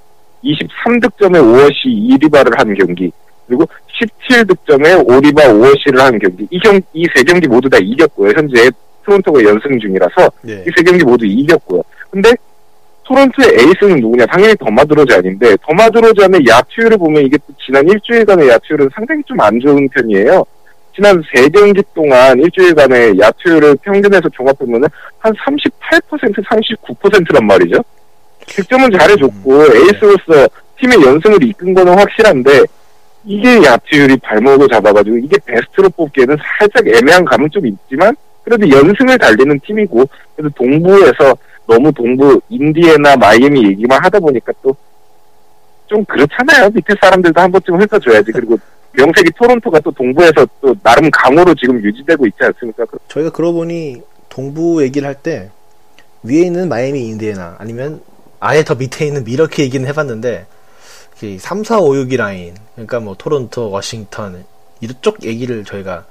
[0.43, 1.85] 23득점에 5어시
[2.19, 3.11] 2리바를 한 경기
[3.47, 3.65] 그리고
[3.99, 8.31] 17득점에 5리바 5어시를 한 경기 이 경 이 세 경기 모두 다 이겼고요.
[8.35, 8.69] 현재
[9.05, 10.63] 토론토가 연승 중이라서 네.
[10.67, 11.81] 이세 경기 모두 이겼고요.
[12.09, 12.31] 근데
[13.03, 14.25] 토론토의 에이스는 누구냐?
[14.25, 20.45] 당연히 더마드로잔인데 더마드로잔의 야투율을 보면 이게 또 지난 일주일간의 야투율은 상당히 좀 안 좋은 편이에요.
[20.95, 24.85] 지난 세 경기 동안 일주일간의 야투율을 평균해서 종합해보면
[25.19, 25.71] 한 38%,
[26.45, 27.83] 39%란 말이죠.
[28.47, 30.47] 득점은 잘해줬고 에이스로서
[30.79, 32.63] 팀의 연승을 이끈 거는 확실한데
[33.25, 39.59] 이게 야투율이 발목을 잡아가지고 이게 베스트로 뽑기에는 살짝 애매한 감은 좀 있지만 그래도 연승을 달리는
[39.65, 40.03] 팀이고
[40.35, 41.35] 그래도 동부에서
[41.67, 44.75] 너무 동부 인디애나 마이애미 얘기만 하다 보니까 또
[45.87, 46.69] 좀 그렇잖아요.
[46.73, 48.31] 밑에 사람들도 한 번쯤 훑어줘야지.
[48.31, 48.57] 그리고
[48.93, 52.85] 명색이 토론토가 또 동부에서 또 나름 강호로 지금 유지되고 있지 않습니까?
[52.85, 55.51] 그- 저희가 그러고 보니 동부 얘기를 할 때
[56.23, 58.01] 위에 있는 마이애미 인디애나 아니면
[58.39, 60.45] 아예 더 밑에 있는 밀워키 얘기는 해봤는데
[61.21, 64.45] 이 3, 4, 5, 6이 라인 그러니까 뭐 토론토, 워싱턴
[64.81, 66.05] 이쪽 얘기를 저희가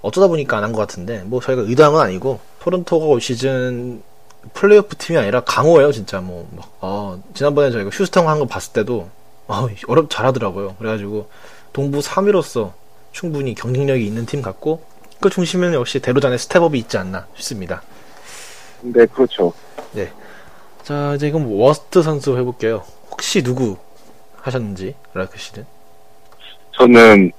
[0.00, 4.02] 어쩌다 보니까 안 한 것 같은데 뭐 저희가 의도한 건 아니고 토론토가 올 시즌
[4.54, 9.08] 플레이오프 팀이 아니라 강호예요 진짜 뭐 막, 어, 지난번에 저희가 휴스턴 한 거 봤을 때도
[9.46, 11.28] 어, 어렵 잘하더라고요 그래가지고
[11.72, 12.72] 동부 3위로서
[13.12, 14.82] 충분히 경쟁력이 있는 팀 같고
[15.20, 17.82] 그 중심에는 역시 드로잔의 step up이 있지 않나 싶습니다.
[18.82, 19.52] 네, 그렇죠.
[20.84, 22.84] 자, 이제 그럼 worst 선수 해볼게요.
[23.10, 23.76] 혹시 누구
[24.40, 25.66] 하셨는지, 라크 씨는?
[26.76, 27.32] 저는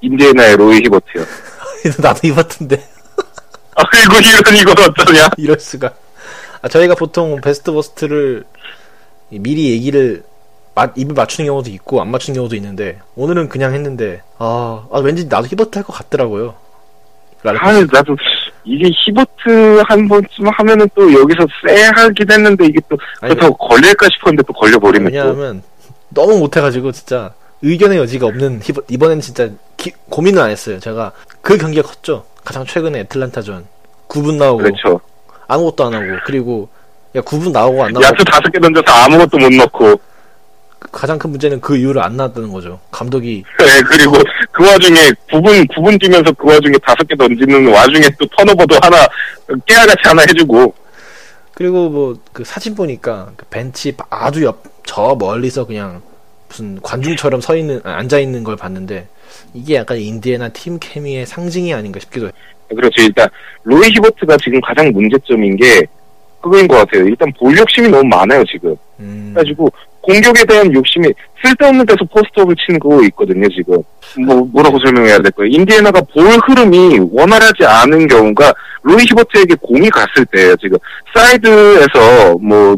[0.00, 1.24] 인디애나의 로이 히버트요.
[2.00, 2.76] 나도 히버트인데.
[3.74, 5.30] 아이고 이런 이건 어떠냐?
[5.36, 5.92] 이럴 수가.
[6.66, 8.42] 아, 저희가 보통 베스트 worst를
[9.30, 10.24] 미리 얘기를
[10.74, 15.26] 마- 입을 맞추는 경우도 있고 안 맞추는 경우도 있는데 오늘은 그냥 했는데 아, 아, 왠지
[15.28, 16.54] 나도 히버트 할 것 같더라고요.
[17.44, 17.52] 아,
[17.86, 17.86] 씨.
[17.92, 18.16] 나도
[18.64, 24.52] 이게 히버트 한 번쯤 하면은 또 여기서 쎄하긴 했는데 이게 또 그렇다고 걸릴까 싶었는데 또
[24.52, 25.16] 걸려버리네 또.
[25.16, 25.62] 왜냐하면
[26.08, 30.80] 너무 못해가지고 진짜 의견의 여지가 없는 히버, 이번엔 진짜 기- 고민을 안 했어요.
[30.80, 32.24] 제가 그 경기가 컸죠.
[32.44, 33.64] 가장 최근에 애틀란타전
[34.08, 35.00] 9분 나오고 그렇죠.
[35.48, 36.68] 아무것도 안 하고 그리고
[37.14, 40.00] 야 9분 나오고 안 나오고 야투 다섯 개 던져서 아무것도 못 넣고.
[40.92, 42.78] 가장 큰 문제는 그 이유를 안 나왔다는 거죠.
[42.90, 44.12] 감독이 네, 그리고
[44.52, 49.06] 그 와중에 9분, 9분 뛰면서 그 와중에 다섯 개 던지는 와중에 또 턴오버도 하나,
[49.66, 50.74] 깨알같이 하나 해주고.
[51.54, 56.00] 그리고 뭐 그 사진 보니까 그 벤치 아주 옆 저 멀리서 그냥
[56.48, 59.08] 무슨 관중처럼 서 있는 아, 앉아 있는 걸 봤는데
[59.52, 62.32] 이게 약간 인디애나 팀 케미의 상징이 아닌가 싶기도 해요.
[62.74, 63.02] 그렇죠.
[63.02, 63.28] 일단,
[63.64, 65.86] 로이 히버트가 지금 가장 문제점인 게,
[66.40, 67.06] 그거인 것 같아요.
[67.06, 68.74] 일단 볼 욕심이 너무 많아요, 지금.
[69.00, 69.68] 음, 그래가지고,
[70.00, 71.08] 공격에 대한 욕심이
[71.44, 73.82] 쓸데없는 데서 포스트업을 치는 거 있거든요, 지금.
[74.24, 75.48] 뭐, 뭐라고 설명해야 될까요?
[75.48, 78.52] 인디애나가 볼 흐름이 원활하지 않은 경우가
[78.82, 80.78] 로이 히버트에게 공이 갔을 때예요, 지금.
[81.14, 82.76] 사이드에서 뭐,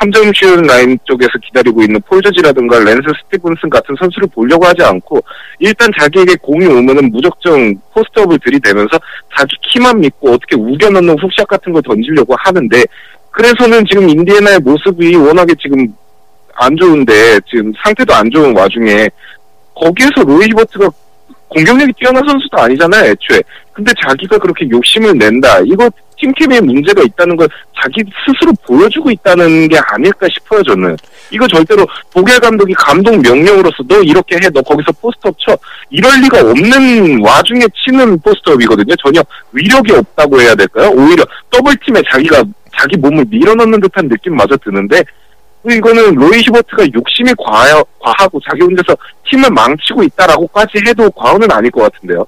[0.00, 5.20] 3점 슛 라인 쪽에서 기다리고 있는 폴 조지라든가 랜스 스티븐슨 같은 선수를 보려고 하지 않고
[5.58, 8.98] 일단 자기에게 공이 오면은 무작정 post-up을 들이대면서
[9.36, 12.82] 자기 키만 믿고 어떻게 우겨넣는 hook shot 같은 걸 던지려고 하는데
[13.30, 15.86] 그래서는 지금 인디애나의 모습이 워낙에 지금
[16.54, 19.08] 안 좋은데 지금 상태도 안 좋은 와중에
[19.74, 20.88] 거기에서 로이 히버트가
[21.48, 23.40] 공격력이 뛰어난 선수도 아니잖아요 애초에.
[23.72, 25.60] 근데 자기가 그렇게 욕심을 낸다.
[25.66, 27.48] 이거 팀팀에 문제가 있다는 걸
[27.80, 30.96] 자기 스스로 보여주고 있다는 게 아닐까 싶어요 저는.
[31.30, 35.56] 이거 절대로 보겔 감독이 감독 명령으로서 너 이렇게 해 너 거기서 post-up 쳐.
[35.90, 38.94] 이럴 리가 없는 와중에 치는 post-up이거든요.
[39.04, 39.20] 전혀
[39.52, 40.90] 위력이 없다고 해야 될까요?
[40.94, 42.42] 오히려 double team에 자기가
[42.78, 45.02] 자기 몸을 밀어넣는 듯한 느낌마저 드는데
[45.68, 48.96] 이거는 로이 히버트가 욕심이 과하, 과하고 자기 혼자서
[49.28, 52.24] 팀을 망치고 있다라고까지 해도 과언은 아닐 것 같은데요.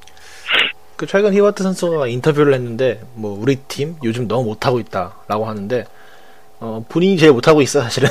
[0.99, 5.85] 그 최근 히버트 선수가 인터뷰를 했는데 뭐 우리 팀 요즘 너무 못하고 있다라고 하는데
[6.59, 8.09] 어, 본인이 제일 못하고 있어 사실은.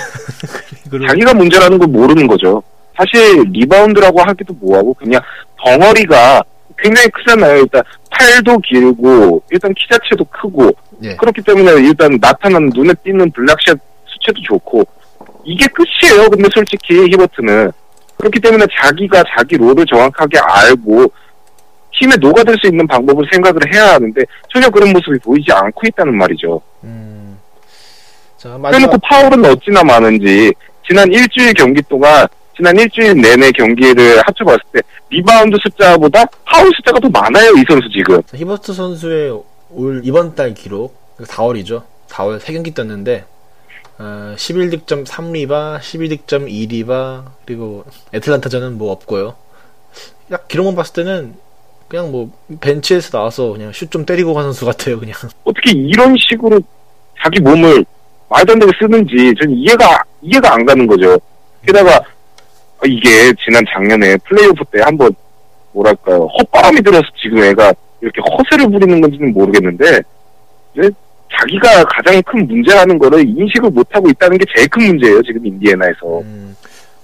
[1.05, 2.63] 자기가 문제라는 걸 모르는 거죠.
[2.95, 5.21] 사실 리바운드라고 하기도 뭐하고 그냥
[5.61, 6.41] 덩어리가
[6.77, 7.57] 굉장히 크잖아요.
[7.57, 10.71] 일단 팔도 길고 일단 키 자체도 크고
[11.03, 11.17] 예.
[11.17, 14.87] 그렇기 때문에 일단 나타나는 눈에 띄는 block shot 수치도 좋고
[15.43, 16.29] 이게 끝이에요.
[16.29, 17.69] 근데 솔직히 히버트는
[18.17, 21.11] 그렇기 때문에 자기가 자기 role을 정확하게 알고
[21.99, 24.21] 팀에 녹아들 수 있는 방법을 생각을 해야 하는데
[24.53, 26.61] 전혀 그런 모습이 보이지 않고 있다는 말이죠.
[26.83, 27.39] 음.
[28.37, 30.53] 자, 마지막 파울은 어찌나 많은지
[30.87, 37.09] 지난 일주일 경기 동안 지난 일주일 내내 경기를 합쳐봤을 때 리바운드 숫자보다 파울 숫자가 더
[37.09, 38.21] 많아요 이 선수 지금.
[38.23, 41.83] 자, 히버트 선수의 올 이번 달 기록 4월이죠.
[42.09, 43.25] 4월 3경기 떴는데
[43.99, 49.35] 어, 11득점 3리바, 12득점 2리바 그리고 애틀란타전은 뭐 없고요.
[50.29, 51.35] 딱 기록만 봤을 때는
[51.87, 54.99] 그냥 뭐 벤치에서 나와서 그냥 슛 좀 때리고 가는 선수 같아요.
[54.99, 56.59] 그냥 어떻게 이런 식으로
[57.23, 57.85] 자기 몸을
[58.29, 61.17] 말도 안 되게 쓰는지 전 이해가 이해가 안 가는 거죠.
[61.65, 62.01] 게다가
[62.85, 65.11] 이게 지난 작년에 플레이오프 때 한번
[65.71, 70.01] 뭐랄까요 헛바람이 들어서 지금 애가 이렇게 허세를 부리는 건지는 모르겠는데
[70.77, 70.89] 이제
[71.39, 76.19] 자기가 가장 큰 문제라는 거를 인식을 못 하고 있다는 게 제일 큰 문제예요 지금 인디애나에서.
[76.21, 76.55] 음,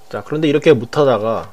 [0.10, 1.50] 자 그런데 이렇게 못하다가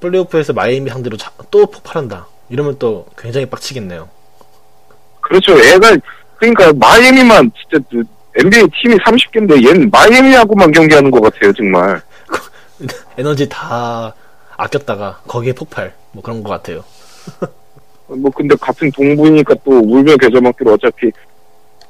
[0.00, 2.26] 플레이오프에서 마이애미 상대로 자- 또 폭발한다.
[2.50, 4.08] 이러면 또 굉장히 빡치겠네요.
[5.20, 5.52] 그렇죠.
[5.58, 5.96] 애가
[6.36, 8.02] 그러니까 마이애미만 진짜 그
[8.36, 12.02] NBA 팀이 30개인데 얘는 마이애미하고만 경기하는 것 같아요 정말.
[13.16, 14.14] 에너지 다
[14.56, 16.84] 아꼈다가 거기에 폭발 뭐 그런 것 같아요.
[18.08, 21.10] 뭐 근데 같은 동부니까 또 울며 겨자 먹기로 어차피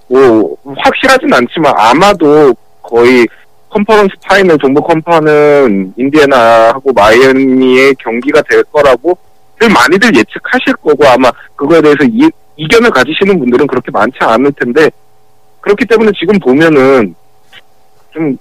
[0.08, 3.26] 뭐 확실하진 않지만 아마도 거의
[3.70, 9.29] conference final 동부 컨파는 인디애나하고 마이애미의 경기가 될 거라고 늘
[9.68, 14.90] 많이들 예측하실 거고 아마 그거에 대해서 이, 이견을 가지시는 분들은 그렇게 많지 않을 텐데
[15.60, 17.14] 그렇기 때문에 지금 보면은
[18.12, 18.36] 좀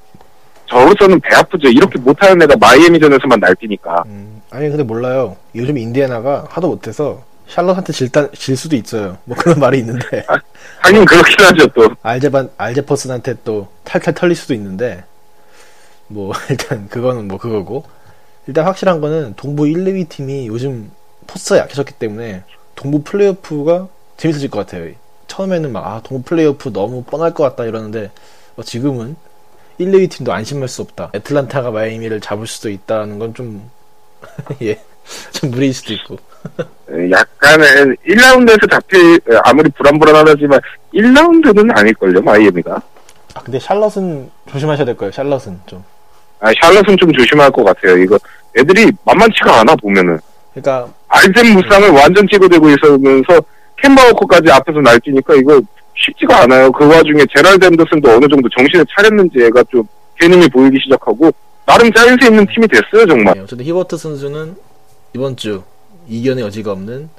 [0.68, 1.68] 저로서는 배 아프죠.
[1.68, 4.04] 이렇게 못하는 애가 마이애미전에서만 날뛰니까.
[4.06, 5.36] 음, 아니 근데 몰라요.
[5.56, 9.18] 요즘 인디애나가 하도 못해서 샬럿한테 질다, 질 수도 있어요.
[9.26, 10.24] 뭐 그런 말이 있는데.
[10.82, 11.90] 하긴 그렇긴 하죠 또.
[12.04, 15.04] 알제반 알제퍼슨한테 또 탈탈 털릴 수도 있는데
[16.08, 17.84] 뭐 일단 그거는 뭐 그거고.
[18.48, 20.92] 일단 확실한 거는 동부 1, 2위 팀이 요즘
[21.30, 22.44] 포스가 약해졌기 때문에
[22.76, 23.88] 동부 플레이오프가
[24.18, 24.92] 재밌어질 것 같아요.
[25.28, 28.10] 처음에는 막 아 동부 플레이오프 너무 뻔할 것 같다 이러는데
[28.56, 29.16] 어, 지금은
[29.78, 31.12] 1, 2위 팀도 안심할 수 없다.
[31.14, 33.70] 애틀란타가 마이애미를 잡을 수도 있다는 건 좀
[34.62, 34.78] 예.
[35.32, 36.18] 좀 무리일 수도 있고.
[36.92, 40.60] 에, 약간은 1라운드에서 잡힐 에, 아무리 불안불안하지만
[40.94, 42.82] 1라운드는 아닐걸요 마이애미가
[43.36, 45.12] 아 근데 샬럿은 조심하셔야 될 거예요.
[45.12, 45.84] 샬럿은 좀.
[46.42, 48.18] 아 샬럿은 좀 조심할 것 같아요 이거
[48.58, 50.20] 애들이 만만치가 않아 보면은
[50.62, 53.42] 그러니까 알젭 무쌍을 완전 찍어대고 있으면서
[53.82, 55.62] 켐바 워커까지 앞에서 날뛰니까 이거
[55.96, 56.72] 쉽지가 않아요.
[56.72, 59.84] 그 와중에 제럴드 헨더슨도 어느 정도 정신을 차렸는지 애가 좀
[60.20, 61.32] 재능이 보이기 시작하고
[61.66, 63.34] 나름 짜임새 있는 팀이 됐어요 정말.
[63.36, 64.56] 네, 어쨌든 히버트 선수는
[65.14, 65.64] 이번 주
[66.08, 67.10] 이견의 여지가 없는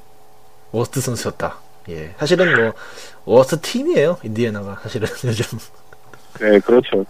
[0.71, 1.55] worst 선수였다.
[1.89, 2.73] 예, 사실은 뭐
[3.25, 4.79] worst 팀이에요 인디애나가.
[4.83, 5.57] 사실은 요즘.
[6.39, 7.05] 네 그렇죠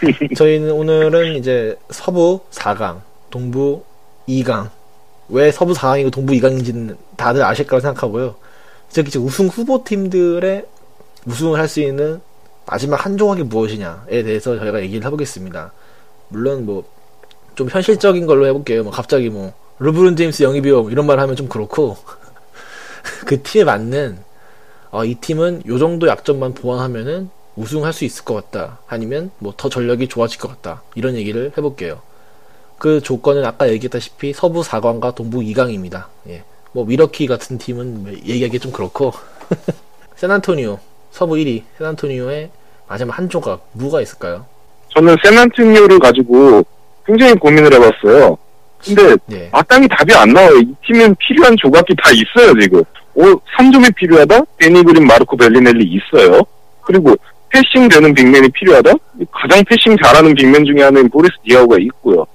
[0.36, 3.82] 저희는 오늘은 이제 서부 4강, 동부
[4.28, 4.70] 2강.
[5.30, 8.36] 왜 서부 4강이고 동부 2강인지는 다들 아실 거라 생각하고요.
[8.90, 10.64] 저기 이제 우승 후보 팀들의
[11.26, 12.20] 우승을 할 수 있는
[12.66, 15.72] 마지막 한 조각이 무엇이냐에 대해서 저희가 얘기를 해보겠습니다.
[16.28, 16.98] 물론 뭐
[17.58, 18.84] 좀 현실적인 걸로 해볼게요.
[18.84, 21.96] 뭐 갑자기 뭐 르브론 제임스 영입이요 뭐 이런 말 하면 좀 그렇고
[23.26, 24.16] 그 팀에 맞는
[24.92, 28.78] 어, 이 팀은 요 정도 약점만 보완하면은 우승할 수 있을 것 같다.
[28.88, 30.82] 아니면 뭐 더 전력이 좋아질 것 같다.
[30.94, 32.00] 이런 얘기를 해볼게요.
[32.78, 36.04] 그 조건은 아까 얘기했다시피 서부 4강과 동부 2강입니다.
[36.28, 36.44] 예.
[36.72, 39.12] 뭐 미러키 같은 팀은 뭐 얘기하기 좀 그렇고
[40.16, 40.78] 샌안토니오
[41.10, 42.50] 서부 1위 샌안토니오의
[42.86, 44.46] 마지막 한 조각 누가 있을까요?
[44.90, 46.62] 저는 세난티니오를 가지고
[47.04, 48.38] 굉장히 고민을 해봤어요
[48.82, 49.48] 근데 예.
[49.52, 50.56] 마땅히 답이 안 나와요.
[50.58, 52.82] 이 팀엔 필요한 조각이 다 있어요, 지금.
[53.14, 53.24] 오,
[53.58, 54.40] 3점이 필요하다?
[54.58, 56.40] 데니 그린, 마르코 벨리넬리 있어요.
[56.82, 57.16] 그리고
[57.50, 58.92] passing 되는 big man이 필요하다?
[59.32, 62.26] 가장 passing 잘하는 big man 중에 하나인 보리스 디아우가 있고요.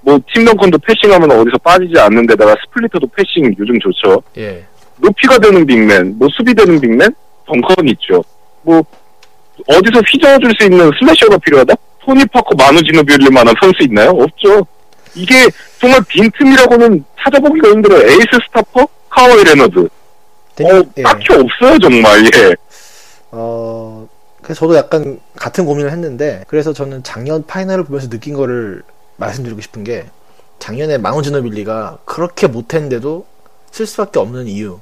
[0.00, 4.22] 뭐, 팀 덩컨도 passing하면 어디서 빠지지 않는 데다가 스플리터도 passing 요즘 좋죠.
[4.36, 4.64] 예.
[4.98, 7.08] 높이가 되는 big man, 뭐, 수비 되는 big man?
[7.46, 8.22] 덩컨 있죠.
[8.62, 8.82] 뭐,
[9.66, 11.74] 어디서 휘저어줄 수 있는 slasher가 필요하다?
[12.04, 14.10] 토니 파커 마누 지노빌리만 한 선수 있나요?
[14.10, 14.66] 없죠.
[15.14, 15.34] 이게
[15.80, 18.02] 정말 빈틈이라고는 찾아보기가 힘들어요.
[18.06, 18.86] 에이스 stopper?
[19.08, 19.78] 카와이 레너드.
[19.80, 21.02] 어, 예.
[21.02, 22.54] 딱히 없어요, 정말, 예.
[23.30, 23.83] 어,
[24.44, 28.82] 그래서 저도 약간 같은 고민을 했는데, 그래서 저는 작년 final을 보면서 느낀 거를
[29.16, 30.04] 말씀드리고 싶은 게,
[30.58, 33.24] 작년에 마누 지노빌리가 그렇게 못했는데도
[33.70, 34.80] 쓸 수밖에 없는 이유.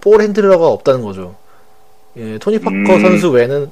[0.00, 1.36] ball handler가 없다는 거죠.
[2.16, 3.00] 예, 토니 파커 음.
[3.00, 3.70] 선수 외에는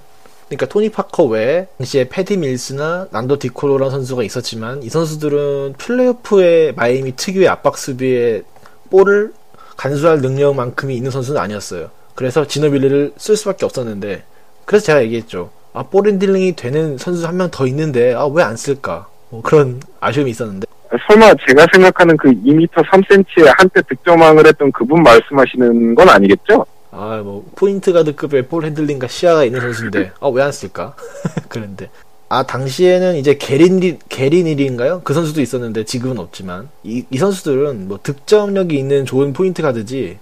[0.48, 7.16] 그러니까 토니 파커 외에 당시에 패디 밀스나 난도 디코로라는 선수가 있었지만 이 선수들은 플레이오프의 마이애미
[7.16, 8.42] 특유의 압박 수비에
[8.90, 9.32] 볼을
[9.76, 11.90] 간수할 능력만큼이 있는 선수는 아니었어요.
[12.14, 14.22] 그래서 지노빌리를 쓸 수밖에 없었는데
[14.68, 15.48] 그래서 제가 얘기했죠.
[15.72, 19.06] 아, ball handling이 되는 선수 한 명 더 있는데 아, 왜 안 쓸까?
[19.30, 20.66] 뭐 그런 아쉬움이 있었는데
[21.06, 26.66] 설마 제가 생각하는 그 2m 3cm에 한때 득점왕을 했던 그분 말씀하시는 건 아니겠죠?
[26.90, 30.96] 아, 뭐, 포인트 가드급의 ball handling과 시야가 있는 선수인데, 아, 왜 안 쓸까?
[31.48, 31.90] 그런데.
[32.30, 35.02] 아, 당시에는 이제 게린리, 게리 닐인가요?
[35.04, 36.68] 그 선수도 있었는데, 지금은 없지만.
[36.84, 40.18] 이, 이 선수들은 뭐, 득점력이 있는 좋은 포인트 가드지,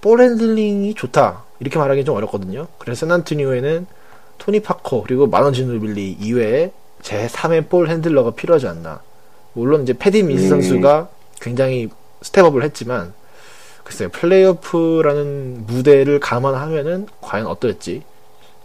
[0.00, 1.44] ball handling이 좋다.
[1.60, 2.66] 이렇게 말하기 좀 어렵거든요.
[2.78, 3.86] 그래서 샌안토니오에는
[4.38, 9.00] 토니 파커, 그리고 마누 지노빌리 이외에 제3의 ball handler가 필요하지 않나.
[9.52, 10.48] 물론 이제 패디 밀스 음.
[10.48, 11.08] 선수가
[11.40, 11.88] 굉장히
[12.22, 13.12] step up을 했지만,
[13.84, 18.02] 글쎄요, 플레이오프라는 무대를 감안하면은 과연 어떨지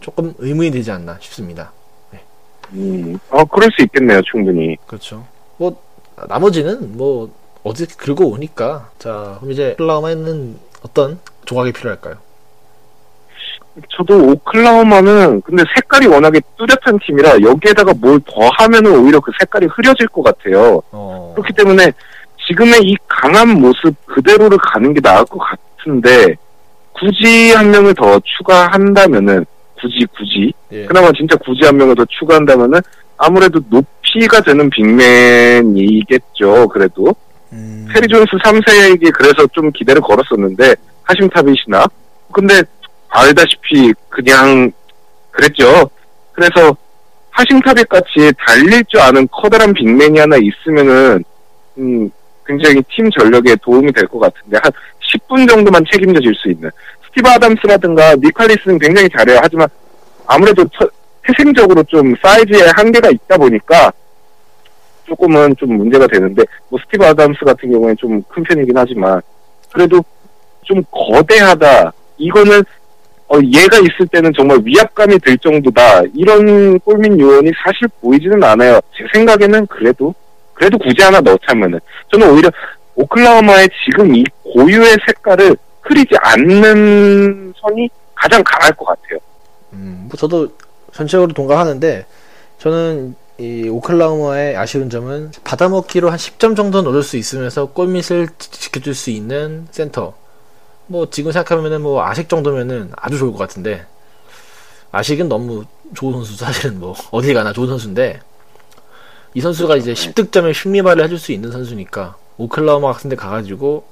[0.00, 1.72] 조금 의문이 되지 않나 싶습니다.
[2.72, 4.76] 음, 어, 그럴 수 있겠네요, 충분히.
[4.86, 5.26] 그렇죠.
[5.56, 5.80] 뭐
[6.28, 7.30] 나머지는 뭐
[7.62, 12.16] 어디 긁어 오니까 자 그럼 이제 클라우마는 어떤 조각이 필요할까요?
[13.90, 20.08] 저도 오클라호마는 근데 색깔이 워낙에 뚜렷한 팀이라 여기에다가 뭘 더 하면은 오히려 그 색깔이 흐려질
[20.08, 20.80] 것 같아요.
[20.90, 21.92] 어, 그렇기 때문에
[22.48, 26.34] 지금의 이 강한 모습 그대로를 가는 게 나을 것 같은데
[26.92, 29.44] 굳이 한 명을 더 추가한다면은
[29.78, 30.86] 굳이 굳이 예.
[30.86, 32.80] 그나마 진짜 굳이 한 명을 더 추가한다면은
[33.18, 36.68] 아무래도 높이가 되는 big man이겠죠.
[36.68, 37.14] 그래도
[37.52, 41.84] 음, 페리 존스 3세에게 그래서 좀 기대를 걸었었는데 하심 타빗이나
[42.32, 42.62] 근데
[43.08, 44.70] 알다시피 그냥
[45.30, 45.90] 그랬죠.
[46.32, 46.76] 그래서
[47.30, 51.22] 하심 타빗 같이 달릴 줄 아는 커다란 big man이 하나 있으면은
[51.78, 52.10] 음
[52.46, 54.72] 굉장히 팀 전력에 도움이 될 것 같은데 한
[55.12, 56.70] 10분 정도만 책임져 줄 수 있는
[57.08, 59.38] 스티브 아담스라든가 닉 칼리슨은 굉장히 잘해요.
[59.42, 59.68] 하지만
[60.26, 60.88] 아무래도 처-
[61.22, 63.92] 태생적으로 좀 사이즈에 한계가 있다 보니까
[65.06, 69.20] 조금은 좀 문제가 되는데 뭐 스티브 아담스 같은 경우에는 좀 큰 편이긴 하지만
[69.72, 70.02] 그래도
[70.62, 72.62] 좀 거대하다 이거는
[73.28, 76.02] 어, 얘가 있을 때는 정말 위압감이 들 정도다.
[76.14, 78.80] 이런 골민 요원이 사실 보이지는 않아요.
[78.96, 80.14] 제 생각에는 그래도
[80.54, 81.78] 그래도 굳이 하나 넣자면은.
[82.12, 82.50] 저는 오히려
[82.94, 89.18] 오클라호마의 지금 이 고유의 색깔을 흐리지 않는 선이 가장 강할 것 같아요.
[89.72, 90.48] 음, 뭐 저도
[90.92, 92.06] 전체적으로 동감하는데
[92.58, 98.94] 저는 이 오클라호마의 아쉬운 점은 받아먹기로 한 10점 정도는 얻을 수 있으면서 골밑을 지- 지켜줄
[98.94, 100.14] 수 있는 센터.
[100.86, 103.86] 뭐 지금 생각하면은 뭐 아식 정도면은 아주 좋을 것 같은데
[104.92, 108.20] 아식은 너무 좋은 선수 사실은 뭐 어딜 가나 좋은 선수인데
[109.34, 113.84] 이 선수가 이제 10득점에 흉미발을 해줄 수 있는 선수니까 오클라호마 같은 데 가가지고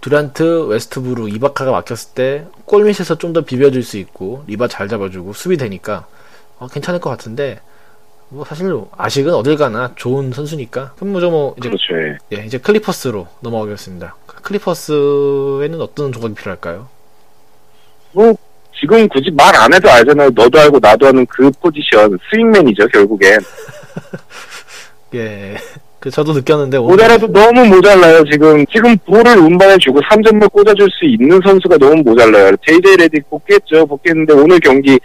[0.00, 5.56] 두란트, 웨스트브룩, 이바카가 막혔을 때 골밑에서 좀 더 비벼줄 수 있고 리바 잘 잡아주고 수비
[5.58, 6.06] 되니까
[6.58, 7.60] 어, 괜찮을 것 같은데
[8.30, 12.38] 뭐 사실 아식은 어딜 가나 좋은 선수니까 그럼 뭐죠 뭐 이제 그렇죠 예.
[12.38, 14.14] 예, 이제 클리퍼스로 넘어가겠습니다.
[14.26, 16.88] 클리퍼스에는 어떤 조각이 필요할까요?
[18.12, 18.34] 뭐
[18.80, 23.40] 지금 굳이 말 안 해도 알잖아요 너도 알고 나도 아는 그 포지션 swingman이죠 결국엔
[25.14, 25.56] 예,
[25.98, 31.76] 그 저도 느꼈는데 모자라도 너무 모자라요 지금 지금 볼을 운반해주고 3점을 꽂아줄 수 있는 선수가
[31.78, 34.98] 너무 모자라요 JJ 레딕 복귀했죠 복귀했는데 오늘 경기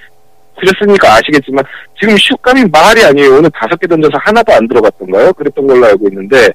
[0.60, 1.64] 보셨으니까 아시겠지만
[2.00, 3.38] 지금 슛감이 말이 아니에요.
[3.38, 5.34] 오늘 다섯 개 던져서 하나도 안 들어갔던가요.
[5.34, 6.50] 그랬던 걸로 알고 있는데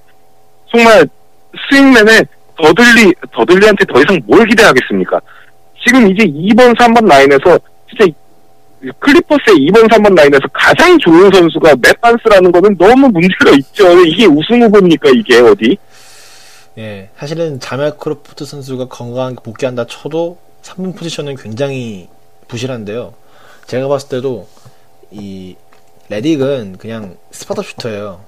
[0.70, 1.06] 정말
[1.70, 2.22] swingman에
[2.56, 5.20] 더들리 더들리한테 더 이상 뭘 기대하겠습니까?
[5.84, 7.58] 지금 이제 2번 3번 라인에서
[7.88, 8.12] 진짜
[8.98, 13.98] 클리퍼스의 2번 3번 라인에서 가장 좋은 선수가 맷반스라는 거는 너무 문제가 있죠.
[14.04, 15.76] 이게 우승 후보입니까 이게 어디?
[16.78, 22.08] 예, 사실은 자말 크로포드 선수가 건강하게 복귀한다 쳐도 3번 포지션은 굉장히
[22.48, 23.14] 부실한데요.
[23.66, 24.48] 제가 봤을 때도
[25.10, 25.56] 이
[26.10, 28.20] 레딕은 그냥 spot-up shooter예요.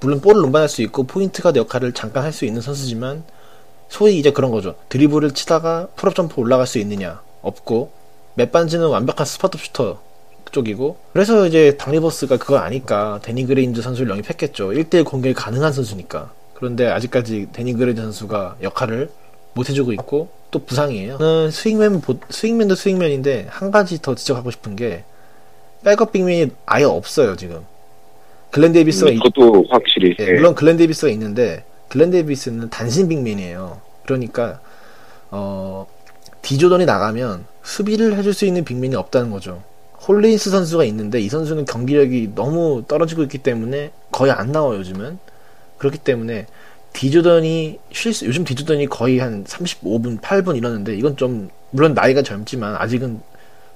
[0.00, 3.24] 물론 볼을 운반할 수 있고 포인트 가드 역할을 잠깐 할 수 있는 선수지만
[3.88, 4.74] 소위 이제 그런 거죠.
[4.88, 7.90] 드리블을 치다가 pull-up 점프 올라갈 수 있느냐 없고
[8.34, 10.00] 맷반스는 완벽한 spot-up shooter
[10.52, 14.68] 쪽이고 그래서 이제 닥리버스가 그걸 아니까 데니 그레인저 선수를 영입했겠죠.
[14.68, 16.32] 1대1 공격이 가능한 선수니까.
[16.54, 19.10] 그런데 아직까지 데니 그레인저 선수가 역할을
[19.58, 21.18] 못 해주고 있고 또 부상이에요.
[21.18, 25.02] 저는 스윙맨 보- swingman도 swingman인데 한 가지 더 지적하고 싶은 게
[25.84, 27.64] 백업 big man이 아예 없어요 지금.
[28.52, 30.32] 글렌 데이비스가 있- 그것도 확실히 예, 예.
[30.34, 33.80] 물론 글렌 데이비스가 있는데 글렌 데이비스는 단신 big man이에요.
[34.06, 34.60] 그러니까
[35.32, 35.86] 어
[36.42, 39.62] 디조던이 나가면 수비를 해줄 수 있는 빅맨이 없다는 거죠.
[40.06, 45.18] 홀린스 선수가 있는데 이 선수는 경기력이 너무 떨어지고 있기 때문에 거의 안 나와요 요즘은.
[45.78, 46.46] 그렇기 때문에
[46.92, 52.76] 디조던이 쉴 수, 요즘 디조던이 거의 한 35분, 8분 이러는데 이건 좀 물론 나이가 젊지만
[52.76, 53.20] 아직은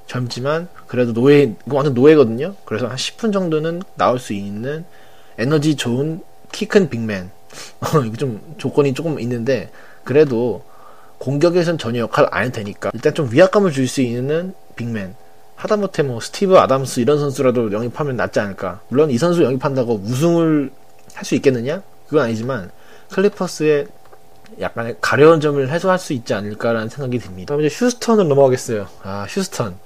[0.07, 2.55] 젊지만 그래도 노예 이거 완전 노예거든요.
[2.65, 4.85] 그래서 한 10분 정도는 나올 수 있는
[5.39, 7.31] 에너지 좋은 키 큰 big man.
[7.81, 9.71] 어, 이거 좀 조건이 조금 있는데
[10.05, 10.63] 그래도
[11.19, 15.15] 공격에선 전혀 역할 안 해도 되니까 일단 좀 위압감을 줄 수 있는 big man.
[15.55, 18.81] 하다못해 뭐 스티브 아담스 이런 선수라도 영입하면 낫지 않을까.
[18.89, 20.71] 물론 이 선수 영입한다고 우승을
[21.15, 21.83] 할 수 있겠느냐?
[22.09, 22.71] 그건 아니지만
[23.13, 23.87] 클리퍼스의
[24.61, 27.55] 약간의 가려운 점을 해소할 수 있지 않을까라는 생각이 듭니다.
[27.55, 28.87] 그럼 이제 휴스턴으로 넘어가겠어요.
[29.03, 29.77] 아, 휴스턴.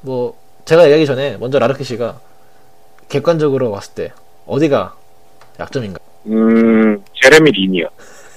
[0.00, 2.18] 뭐, 제가 얘기하기 전에 먼저 라르크 씨가
[3.08, 4.12] 객관적으로 봤을 때
[4.46, 4.94] 어디가
[5.60, 6.00] 약점인가?
[6.26, 7.86] 음, 제레미 린이요.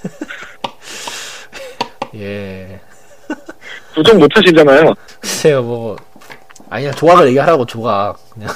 [2.15, 2.79] 예.
[3.93, 4.93] 부정 못 하시잖아요.
[5.19, 5.95] 글쎄요, 뭐.
[6.69, 8.17] 아니야, 조각을 얘기하라고, 조각.
[8.31, 8.49] 그냥.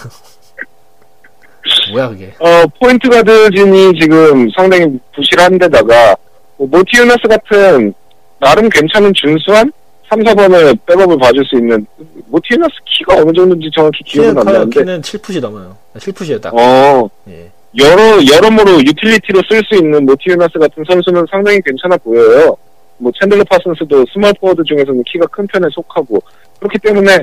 [1.93, 2.33] 뭐야, 그게.
[2.39, 6.15] 어, 포인트 가드진이 지금 상당히 부실한데다가,
[6.57, 7.93] 뭐 모티우너스 같은,
[8.39, 9.71] 나름 괜찮은 준수한
[10.09, 11.85] 3, 4번을 백업을 봐줄 수 있는,
[12.27, 15.77] 모티우너스 키가 어느 정도인지 정확히 기억은 안 나는데, 키는 7 foot이 넘어요.
[15.97, 16.53] 7 foot이에요, 딱.
[16.53, 17.49] 어, 예.
[17.77, 22.55] 여러, 여러모로 utility로 쓸 수 있는 모티우너스 같은 선수는 상당히 괜찮아 보여요.
[22.97, 26.21] 뭐, 챈들러 파슨스도 스몰 포워드 중에서는 키가 큰 편에 속하고,
[26.59, 27.17] 그렇기 때문에,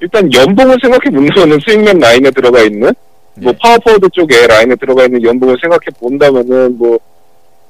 [0.00, 2.92] 일단 연봉을 생각해 본다면은 스윙맨 라인에 들어가 있는,
[3.42, 3.58] 뭐, 예.
[3.60, 6.98] 파워포워드 쪽에 라인에 들어가 있는 연봉을 생각해 본다면은, 뭐,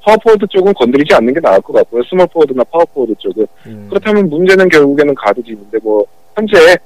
[0.03, 2.01] 파워포워드 쪽은 건드리지 않는 게 나을 것 같고요.
[2.09, 3.45] 스몰 포워드나 파워포워드 쪽은.
[3.67, 6.05] 음, 그렇다면 문제는 결국에는 가드진인데, 뭐,
[6.35, 6.77] 현재,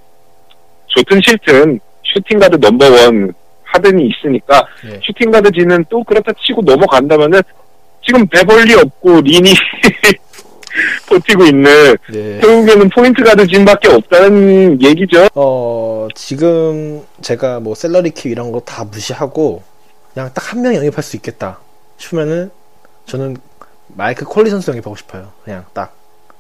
[0.88, 5.00] 좋든 싫든, 슈팅 가드 넘버원 하든이 있으니까, 예.
[5.04, 7.42] 슈팅 가드진은 또 그렇다 치고 넘어간다면은,
[8.06, 9.54] 지금 베벌리 없고 린이
[11.08, 12.40] 버티고 있는, 네.
[12.40, 15.28] 결국에는 포인트 가드 진밖에 없다는 얘기죠.
[15.36, 19.62] 어, 지금 제가 뭐 salary cap 이런 거 다 무시하고
[20.14, 21.60] 그냥 딱 한 명 영입할 수 있겠다
[21.98, 22.52] 싶으면은
[23.06, 23.38] 저는
[23.90, 25.32] 마이크 콜리 선수 영입하고 싶어요.
[25.44, 25.94] 그냥 딱.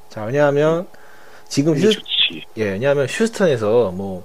[0.09, 0.87] 자, 왜냐하면
[1.47, 1.91] 지금 휴.
[2.57, 4.23] 예, 왜냐하면 휴스턴에서 뭐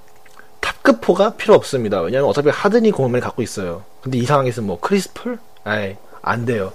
[0.61, 2.01] top급 포가 필요 없습니다.
[2.01, 3.85] 왜냐하면 어차피 하든이 공을 갖고 있어요.
[4.01, 5.39] 근데 이 상황에서 뭐 크리스폴?
[5.65, 6.73] 아이, 안 돼요.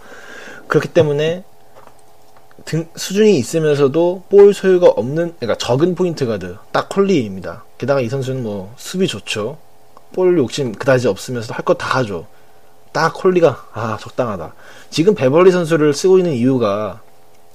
[0.68, 1.44] 그렇기 때문에
[2.66, 7.64] 등, 수준이 있으면서도 볼 소유가 없는, 그러니까 적은 포인트 가드, 딱 콜리입니다.
[7.78, 9.58] 게다가 이 선수는 뭐 수비 좋죠.
[10.14, 12.28] 볼 욕심 그다지 없으면서도 할거다 하죠.
[12.92, 14.54] 딱 콜리가 아 적당하다.
[14.90, 17.02] 지금 베벌리 선수를 쓰고 있는 이유가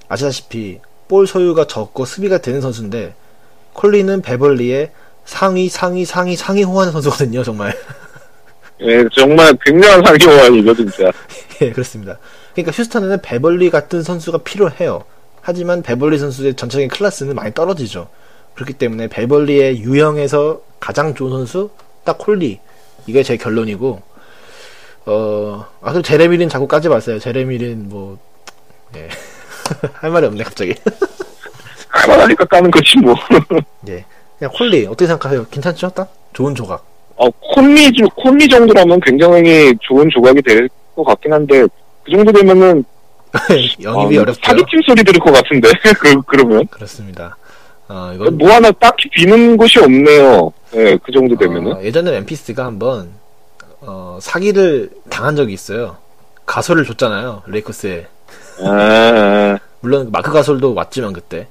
[0.08, 3.14] 아시다시피 볼 소유가 적고 수비가 되는 선수인데
[3.74, 4.90] 콜리는 베벌리의
[5.24, 7.72] 상위 상위 상위 상위 호환 선수거든요 정말
[8.80, 11.10] 예, 정말 굉장한 상기호환이죠, 진짜.
[11.62, 12.18] 예 그렇습니다.
[12.52, 15.04] 그러니까 휴스턴에는 베벌리 같은 선수가 필요해요.
[15.40, 18.08] 하지만 베벌리 선수의 전체적인 클래스는 많이 떨어지죠.
[18.54, 21.70] 그렇기 때문에 베벌리의 유형에서 가장 좋은 선수
[22.04, 22.60] 딱 콜리.
[23.06, 24.02] 이게 제 결론이고
[25.06, 27.18] 어 아, 그 제레미린 자꾸 까지 마세요.
[27.18, 28.18] 제레미린 뭐
[28.96, 29.08] 예.
[29.94, 30.74] 할 말이 없네 갑자기.
[31.88, 33.14] 할만하니까 까는 거지, 뭐.
[33.88, 34.04] 예.
[34.38, 35.46] 그냥 콜리 어떻게 생각하세요?
[35.50, 36.12] 괜찮죠 딱?
[36.32, 36.84] 좋은 조각.
[37.16, 37.28] 어,
[37.92, 40.68] 주- 콘미 정도라면 굉장히 좋은 조각이 될
[40.98, 41.62] 것 같긴 한데,
[42.04, 42.84] 그 정도 되면은,
[43.82, 45.70] 영입이 어, 어렵죠 사기팀 소리 들을 것 같은데,
[46.00, 46.66] 그, 그러면.
[46.66, 47.36] 그렇습니다
[47.90, 50.52] 어 이건 뭐 하나 딱히 비는 곳이 없네요.
[50.74, 51.72] 예, 그 정도 되면은.
[51.72, 53.08] 어, 예전에 멤피스가 한번
[53.80, 55.96] 어, 사기를 당한 적이 있어요.
[56.44, 57.44] 가솔을 줬잖아요.
[57.46, 58.06] 레이커스에.
[58.62, 61.46] 아, 물론 마크 가솔도 왔지만 그때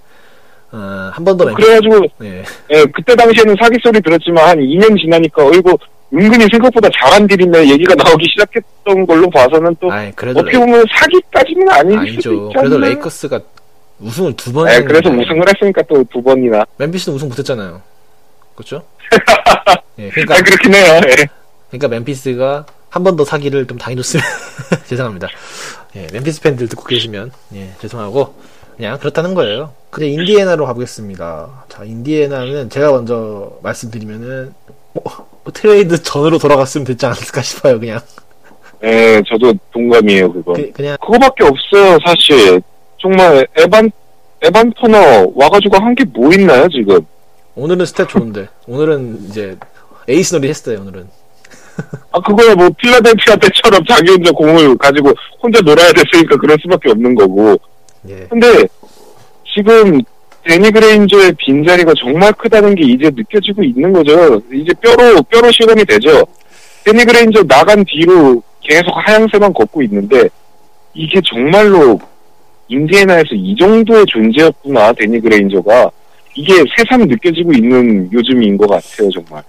[0.72, 1.68] 어, 한 번더 멤피스.
[1.68, 2.44] 그래가지고, 예.
[2.72, 5.78] 예, 그때 당시에는 사기 소리 들었지만, 한 2년 지나니까, 어이구,
[6.14, 11.70] 은근히 생각보다 잘한 딜이네, 얘기가 나오기 시작했던 걸로 봐서는 또, 아이 그래도 어떻게 보면 사기까지는
[11.70, 12.34] 아닐 수도 아니죠.
[12.34, 12.88] 있지 그래도 않나?
[12.88, 13.40] 레이커스가
[14.00, 14.70] 우승을 두 번.
[14.72, 16.64] 예, 그래서 우승을 했으니까 또 두 번이나.
[16.78, 17.82] 멤피스는 우승 못했잖아요.
[18.56, 18.84] 그렇죠?
[20.00, 20.10] 예.
[20.10, 21.26] 그러니까 아, 그렇긴 해요, 예.
[21.70, 24.24] 그러니까 멤피스가 한 번 더 사기를 좀 당해줬으면
[24.88, 25.28] 죄송합니다.
[25.98, 28.34] 예, 멤피스 팬들 듣고 계시면 예, 죄송하고
[28.78, 29.74] 그냥 그렇다는 거예요.
[29.90, 31.66] 근데 인디애나로 가보겠습니다.
[31.68, 34.54] 자, 인디애나는 제가 먼저 말씀드리면은
[34.94, 37.80] 뭐, 뭐 트레이드 전으로 돌아갔으면 됐지 않을까 싶어요.
[37.80, 38.00] 그냥
[38.84, 40.54] 예, 저도 동감이에요, 그거.
[40.54, 42.62] 그, 그냥 그거밖에 없어요, 사실.
[43.02, 43.90] 정말, 에반,
[44.42, 47.00] 에반 터너 와가지고 한 게 뭐 있나요, 지금?
[47.56, 49.58] 오늘은 stat 좋은데 오늘은 이제
[50.08, 50.80] 에이스 놀이 했어요.
[50.82, 51.08] 오늘은
[52.12, 57.16] 아, 그거야 뭐, 필라델피아 때처럼 자기 혼자 공을 가지고 혼자 놀아야 됐으니까 그럴 수밖에 없는
[57.16, 57.56] 거고.
[58.10, 58.68] 예, 근데,
[59.56, 60.00] 지금,
[60.48, 64.42] 데니 그레인저의 빈자리가 정말 크다는 게 이제 느껴지고 있는 거죠.
[64.54, 66.24] 이제 뼈로, 뼈로 실감이 되죠.
[66.86, 70.30] 데니 그레인저 나간 뒤로 계속 하향세만 걷고 있는데,
[70.94, 72.00] 이게 정말로
[72.70, 75.92] 인디애나에서 이 정도의 존재였구나, 데니 그레인저가.
[76.36, 79.44] 이게 새삼 느껴지고 있는 요즘인 것 같아요, 정말.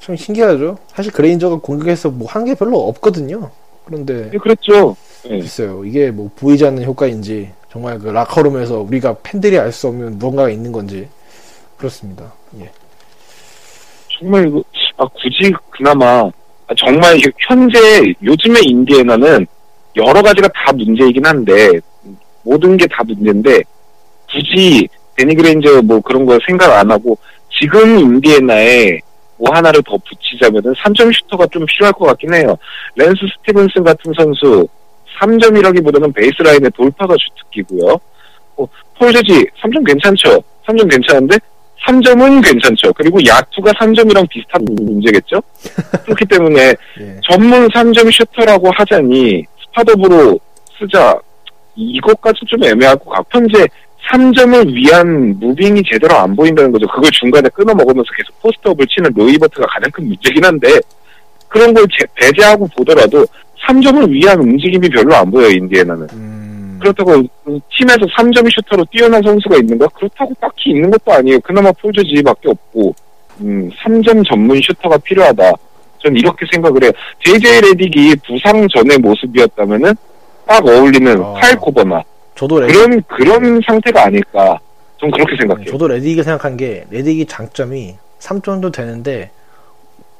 [0.00, 0.76] 참 신기하죠.
[0.88, 3.50] 사실 그레인저가 공격에서 뭐 한 게 별로 없거든요.
[3.84, 4.96] 그런데 네, 그렇죠.
[5.24, 5.38] 네.
[5.40, 5.84] 글쎄요.
[5.84, 10.70] 이게 뭐 보이지 않는 효과인지 정말 그 라커룸에서 우리가 팬들이 알 수 없는 무언가가 있는
[10.72, 11.08] 건지
[11.78, 12.30] 그렇습니다.
[12.60, 12.70] 예.
[14.18, 14.62] 정말 이거
[14.98, 16.04] 아 굳이 그나마
[16.66, 17.18] 아, 정말
[17.48, 17.78] 현재
[18.22, 19.46] 요즘의 인디애나는
[19.96, 21.80] 여러 가지가 다 문제이긴 한데
[22.42, 23.62] 모든 게 다 문제인데
[24.30, 27.16] 굳이 데니 그레인저 뭐 그런 거 생각 안 하고
[27.58, 28.98] 지금 인디애나에
[29.38, 32.56] 뭐 하나를 더 붙이자면은 3점 슈터가 좀 필요할 것 같긴 해요.
[32.96, 34.68] 랜스 스티븐슨 같은 선수
[35.20, 37.98] 3점이라기보다는 베이스라인의 돌파가 주특기고요.
[38.56, 38.66] 어,
[38.98, 40.42] 폴 조지 3점 괜찮죠?
[40.66, 41.36] 3점 괜찮은데
[41.86, 42.92] 3점은 괜찮죠.
[42.92, 45.42] 그리고 야투가 3점이랑 비슷한 문제겠죠?
[46.04, 47.16] 그렇기 때문에 예.
[47.28, 50.38] 전문 3점 슈터라고 하자니 spot-up으로
[50.78, 51.18] 쓰자
[51.74, 53.66] 이것까지 좀 애매하고 각 현재
[54.10, 56.86] 3점을 위한 moving이 제대로 안 보인다는 거죠.
[56.88, 60.68] 그걸 중간에 끊어 먹으면서 계속 post-up을 치는 로이 히버트가 가장 큰 문제긴 한데
[61.48, 63.24] 그런 걸 제- 배제하고 보더라도
[63.66, 66.08] 3점을 위한 움직임이 별로 안 보여요, 인디애나는.
[66.12, 69.86] 음, 그렇다고 음, 팀에서 3점 슈터로 뛰어난 선수가 있는가?
[69.88, 71.40] 그렇다고 딱히 있는 것도 아니에요.
[71.40, 72.94] 그나마 폴조지밖에 없고
[73.40, 75.52] 음, 3점 전문 슈터가 필요하다.
[75.98, 76.90] 전 이렇게 생각을 해요.
[77.24, 79.94] JJ 레딕이 부상 전의 모습이었다면은
[80.46, 81.34] 딱 어울리는 어.
[81.40, 82.02] 카일 코버나
[82.34, 84.58] 저도 레딕, 그런 그런 상태가 아닐까.
[84.98, 85.66] 전 그렇게 생각해요.
[85.66, 89.30] 저도 레딕이 생각한 게 레딕이 장점이 3점도 되는데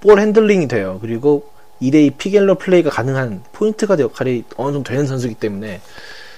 [0.01, 0.99] 볼 핸들링이 돼요.
[1.01, 1.52] 그리고
[1.83, 5.81] 2대2 pick and roll 플레이가 가능한 포인트 가드 역할이 어느 정도 되는 선수이기 때문에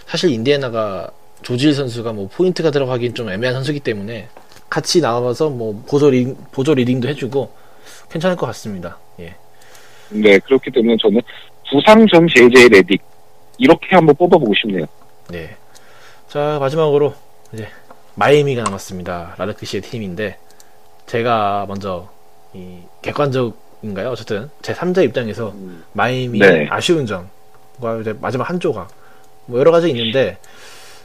[0.07, 1.11] 사실 인디애나가
[1.43, 4.29] 조지 힐 선수가 뭐 포인트 가드라 하긴 좀 애매한 선수이기 때문에
[4.71, 7.53] 같이 나와서 뭐 보조 leading, 보조 leading도 해주고
[8.11, 8.99] 괜찮을 것 같습니다.
[9.21, 9.35] 예.
[10.09, 11.21] 네, 그렇기 때문에 저는
[11.71, 12.99] 부상 전 JJ 레딕
[13.59, 14.87] 이렇게 한번 뽑아보고 싶네요.
[15.29, 15.57] 네.
[16.29, 17.15] 자, 마지막으로
[17.53, 17.69] 이제
[18.15, 19.35] 마이애미가 남았습니다.
[19.39, 20.39] 라르크 씨의 팀인데
[21.07, 22.09] 제가 먼저
[22.53, 24.11] 이 객관적 인가요?
[24.11, 25.55] 어쨌든 제 3자 입장에서
[25.93, 26.67] 마이애미의 네.
[26.71, 28.89] 아쉬운 점과 이제 마지막 한 조각
[29.47, 30.39] 뭐 여러 가지 있는데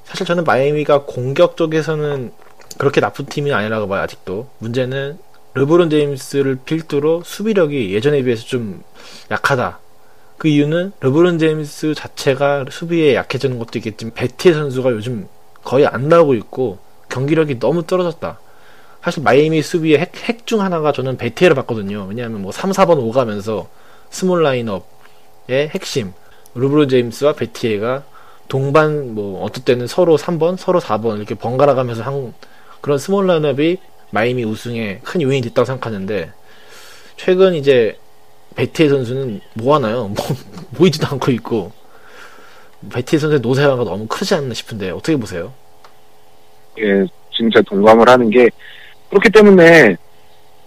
[0.03, 2.31] 사실 저는 마이애미가 공격 쪽에서는
[2.77, 5.17] 그렇게 나쁜 팀이 아니라고 봐요 아직도 문제는
[5.53, 8.83] 르브론 제임스를 필두로 수비력이 예전에 비해서 좀
[9.29, 9.79] 약하다
[10.37, 15.27] 그 이유는 르브론 제임스 자체가 수비에 약해지는 것도 있겠지만 베티의 선수가 요즘
[15.63, 18.39] 거의 안 나오고 있고 경기력이 너무 떨어졌다.
[19.03, 22.05] 사실 마이애미 수비의 핵, 핵 중 하나가 저는 베티에를 봤거든요.
[22.09, 23.67] 왜냐하면 뭐 3, 4번 오가면서
[24.09, 26.13] small 라인업의 핵심
[26.55, 28.03] 르브론 제임스와 베티에가
[28.47, 32.33] 동반 뭐 어떨 때는 서로 3번, 서로 4번 이렇게 번갈아 가면서 한
[32.81, 33.77] 그런 small 라인업이
[34.11, 36.31] 마이애미 우승에 큰 요인이 됐다고 생각하는데
[37.15, 37.97] 최근 이제
[38.55, 40.07] 베티에 선수는 뭐 하나요?
[40.07, 40.25] 뭐
[40.75, 41.71] 보이지도 않고 있고
[42.91, 45.53] 베티에 선수의 노쇠화가 너무 크지 않나 싶은데 어떻게 보세요?
[46.79, 48.49] 예, 진짜 동감을 하는 게
[49.09, 49.95] 그렇기 때문에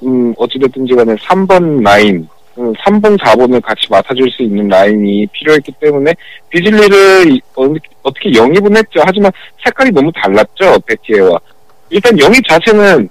[0.04, 2.28] 음 어찌됐든지 간에 3번 라인
[2.58, 6.12] 음, 3번 4번을 같이 맡아줄 수 있는 라인이 필요했기 때문에
[6.50, 7.64] 비즐리를 이- 어,
[8.02, 9.00] 어떻게 영입은 했죠.
[9.04, 9.30] 하지만
[9.64, 11.38] 색깔이 너무 달랐죠 베티에와.
[11.90, 13.08] 일단 영입 자체는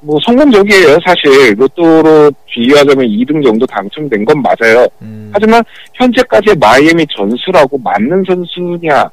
[0.00, 1.54] 뭐 성공적이에요 사실.
[1.56, 4.86] 로또로 비유하자면 2등 정도 당첨된 건 맞아요.
[5.00, 5.62] 음, 하지만
[5.94, 9.08] 현재까지의 마이애미 전술하고 맞는 선수냐,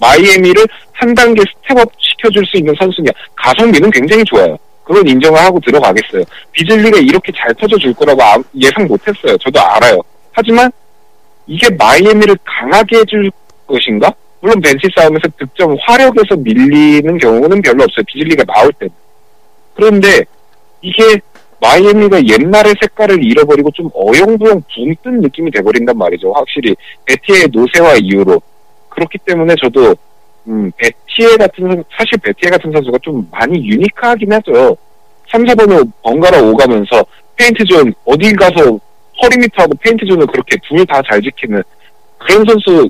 [0.00, 4.56] 마이애미를 한 단계 step up 시켜줄 수 있는 선수냐, 가성비는 굉장히 좋아요.
[4.90, 6.24] 그건 인정을 하고 들어가겠어요.
[6.50, 9.38] 비즐리가 이렇게 잘 터져줄 거라고 아- 예상 못했어요.
[9.38, 10.00] 저도 알아요.
[10.32, 10.68] 하지만
[11.46, 13.30] 이게 마이애미를 강하게 해줄
[13.68, 14.12] 것인가?
[14.40, 18.02] 물론 벤치 싸움에서 득점 화력에서 밀리는 경우는 별로 없어요.
[18.08, 18.88] 비즐리가 나올 때.
[19.74, 20.24] 그런데
[20.82, 21.20] 이게
[21.60, 26.32] 마이애미가 옛날의 색깔을 잃어버리고 좀 어영부영 붕 뜬 느낌이 돼버린단 말이죠.
[26.32, 26.74] 확실히
[27.04, 28.42] 베티에 노쇠화 이후로
[28.88, 29.94] 그렇기 때문에 저도
[30.48, 34.76] 음, 베티에 같은 선- 사실 베티에 같은 선수가 좀 많이 유니크하긴 하죠.
[35.30, 37.04] 3, 4번으로 번갈아 오가면서
[37.36, 38.78] paint zone 어딜 가서
[39.22, 41.62] perimeter하고 paint zone을 그렇게 둘 다 잘 지키는
[42.18, 42.88] 그런 선수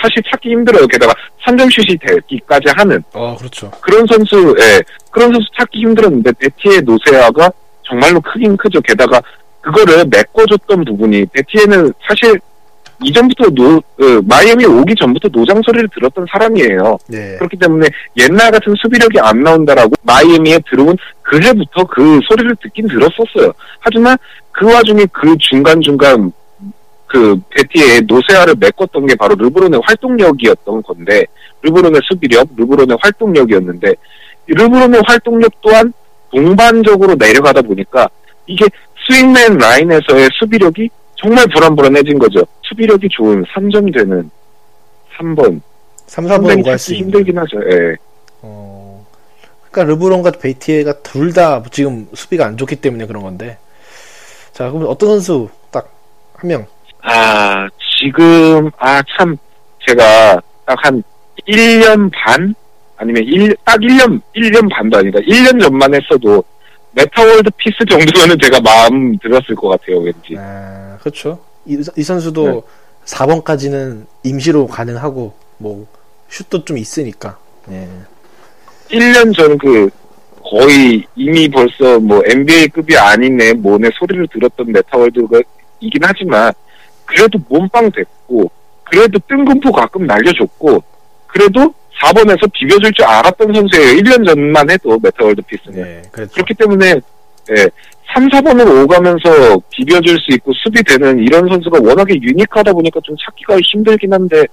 [0.00, 0.86] 사실 찾기 힘들어요.
[0.86, 1.12] 게다가
[1.44, 3.70] 3점 슛이 되기까지 하는 어 그렇죠.
[3.80, 4.80] 그런 선수, 예,
[5.10, 7.50] 그런 선수 찾기 힘들었는데 베티에 노쇠화가
[7.82, 8.80] 정말로 크긴 크죠.
[8.82, 9.20] 게다가
[9.60, 12.38] 그거를 메꿔줬던 부분이 베티에는 사실
[13.02, 16.98] 이전부터 노, 어, 마이애미 오기 전부터 노장 소리를 들었던 사람이에요.
[17.08, 17.36] 네.
[17.36, 17.86] 그렇기 때문에
[18.16, 23.52] 옛날 같은 수비력이 안 나온다라고 마이애미에 들어온 그 해부터 그 소리를 듣긴 들었었어요.
[23.80, 24.16] 하지만
[24.50, 26.32] 그 와중에 그 중간중간
[27.06, 31.24] 그 베티에 노쇠화를 메꿨던 게 바로 르브론의 활동력이었던 건데
[31.62, 33.94] 르브론의 수비력, 르브론의 활동력이었는데
[34.48, 35.92] 이 르브론의 활동력 또한
[36.30, 38.08] 동반적으로 내려가다 보니까
[38.46, 38.66] 이게
[39.06, 40.90] 스윙맨 라인에서의 수비력이
[41.20, 42.42] 정말 불안불안해진 거죠.
[42.62, 44.30] 수비력이 좋은 3점 되는
[45.18, 45.60] 3번.
[46.06, 47.06] 3, 4번 상당히 오갈 수 찾기 있는.
[47.12, 47.58] 힘들긴 하죠.
[47.70, 47.96] 예.
[48.42, 49.04] 어,
[49.70, 53.58] 그러니까 르브론과 베이티에가 둘 다 지금 수비가 안 좋기 때문에 그런 건데.
[54.52, 55.88] 자, 그럼 어떤 선수 딱
[56.34, 56.66] 한 명.
[57.02, 57.68] 아,
[58.00, 59.36] 지금, 아, 참,
[59.86, 61.02] 제가 딱 한
[61.48, 62.54] 1년 반?
[62.96, 65.18] 아니면 1, 딱 1년, 1년 반도 아니다.
[65.20, 66.42] 1년 전만 했어도
[66.92, 70.34] 메타월드 피스 정도면은 제가 마음 들었을 것 같아요, 왠지.
[70.36, 71.38] 아, 그렇죠.
[71.66, 72.60] 이, 이 선수도 네.
[73.04, 75.86] 4번까지는 임시로 가능하고 뭐
[76.28, 77.38] 슛도 좀 있으니까.
[77.70, 77.88] 예.
[78.90, 79.90] 1년 전 그
[80.50, 85.40] 거의 이미 벌써 뭐 NBA급이 아니네 뭐네 소리를 들었던 메타월드가
[85.80, 86.52] 이긴 하지만
[87.04, 88.50] 그래도 몸빵 됐고
[88.84, 90.82] 그래도 뜬금포 가끔 날려줬고
[91.26, 94.00] 그래도 4번에서 비벼줄 줄 알았던 선수예요.
[94.00, 95.82] 1년 전만 해도 메타월드 피스는.
[95.82, 96.32] 네, 그렇죠.
[96.34, 97.00] 그렇기 때문에
[97.50, 97.68] 예,
[98.14, 104.12] 3, 4번으로 오가면서 비벼줄 수 있고 수비되는 이런 선수가 워낙에 유니크하다 보니까 좀 찾기가 힘들긴
[104.12, 104.46] 한데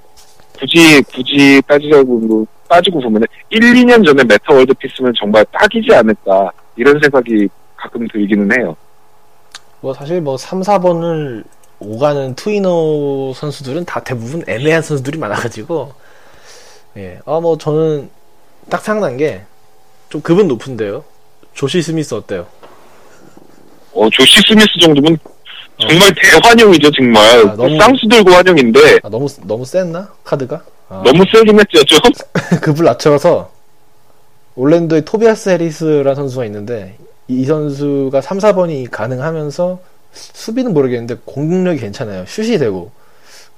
[0.57, 6.51] 굳이 굳이 따지자고 뭐 따지고 보면 1, 2년 전에 메타 월드 피스면 정말 딱이지 않을까
[6.75, 8.75] 이런 생각이 가끔 들기는 해요.
[9.81, 11.43] 뭐 사실 뭐 3, 4번을
[11.79, 15.93] 오가는 투이너 선수들은 다 대부분 애매한 선수들이 많아가지고
[16.97, 18.09] 예, 아 뭐 저는
[18.69, 19.43] 딱 생각난 게
[20.09, 21.03] 좀 급은 높은데요.
[21.55, 22.45] 조시 스미스 어때요?
[23.93, 25.17] 어 조시 스미스 정도면
[25.79, 30.61] 정말 대환영이죠 정말 아, 너무- 쌍수 들고 환영인데 아, 너무 너무 셌나 카드가?
[30.89, 31.99] 아, 너무 세긴 했죠 좀.
[32.61, 33.51] 급을 낮춰서
[34.55, 39.79] 올랜도에 토비아스 해리스라는 선수가 있는데 이, 이 선수가 3, 4번이 가능하면서
[40.13, 42.25] 수비는 모르겠는데 공격력이 괜찮아요.
[42.27, 42.91] 슛이 되고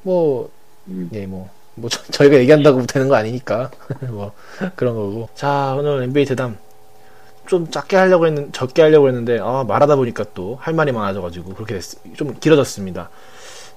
[0.02, 0.50] 뭐
[0.88, 1.10] 음.
[1.14, 3.72] 예, 뭐, 뭐, 저, 저희가 얘기한다고 되는 거 아니니까.
[4.10, 4.34] 뭐,
[4.76, 5.30] 그런 거고.
[5.36, 6.58] 자, 오늘 NBA 대담.
[7.48, 11.76] 좀 작게 하려고 했는, 적게 하려고 했는데, 아, 말하다 보니까 또 할 말이 많아져가지고, 그렇게
[11.76, 11.84] 됐,
[12.16, 13.10] 좀 길어졌습니다.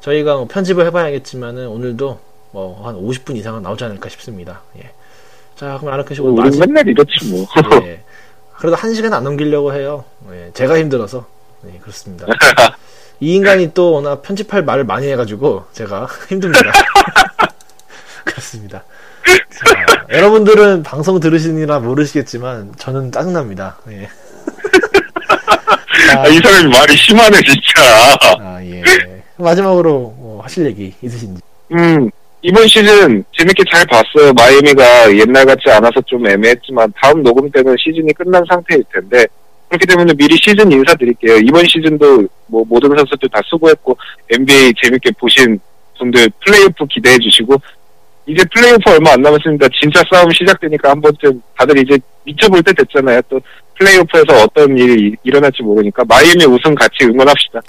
[0.01, 2.19] 저희가 뭐 편집을 해봐야겠지만은, 오늘도
[2.53, 4.63] 뭐, 한 50분 이상은 나오지 않을까 싶습니다.
[4.79, 4.91] 예.
[5.55, 7.47] 자, 그럼 아르크 씨 오늘 우리 마지, 맨날 이렇지 뭐.
[7.85, 8.03] 예.
[8.57, 10.05] 그래도 한 시간 안 넘기려고 해요.
[10.33, 11.27] 예, 제가 힘들어서.
[11.73, 12.27] 예, 그렇습니다.
[13.21, 16.73] 이 인간이 또 워낙 편집할 말을 많이 해가지고 제가 힘듭니다.
[18.41, 18.82] 그렇습니다.
[19.51, 23.78] 자, 여러분들은 방송 들으시느라 모르시겠지만 저는 짜증납니다.
[23.91, 24.09] 예.
[26.16, 28.16] 아, 이 사람이 말이 심하네 진짜.
[28.41, 28.82] 아, 예.
[29.36, 31.41] 마지막으로 뭐 하실 얘기 있으신지.
[31.72, 32.11] 음,
[32.43, 34.32] 이번 시즌 재밌게 잘 봤어요.
[34.32, 39.26] 마이애미가 옛날 같지 않아서 좀 애매했지만 다음 녹음 때는 시즌이 끝난 상태일 텐데
[39.68, 41.36] 그렇기 때문에 미리 시즌 인사드릴게요.
[41.36, 43.97] 이번 시즌도 뭐 모든 선수들 다 수고했고
[44.30, 45.61] NBA 재밌게 보신
[45.99, 47.57] 분들 플레이오프 기대해 주시고
[48.31, 49.66] 이제 플레이오프 얼마 안 남았습니다.
[49.81, 53.20] 진짜 싸움 시작되니까 한 번쯤 다들 이제 미쳐볼 때 됐잖아요.
[53.28, 53.41] 또
[53.76, 57.61] 플레이오프에서 어떤 일이 일어날지 모르니까 마이애미 우승 같이 응원합시다.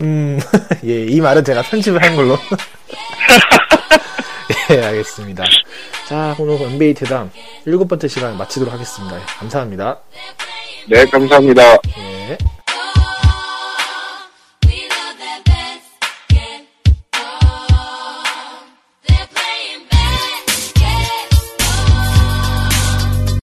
[0.00, 0.38] 음,
[0.84, 2.36] 예, 이 말은 제가 편집을 한 걸로.
[4.70, 5.44] 예, 알겠습니다.
[6.06, 7.30] 자, 오늘 NBA 대담
[7.64, 9.16] 일곱 번째 시간 마치도록 하겠습니다.
[9.16, 10.00] 예, 감사합니다.
[10.90, 11.62] 네, 감사합니다.
[11.98, 12.36] 예.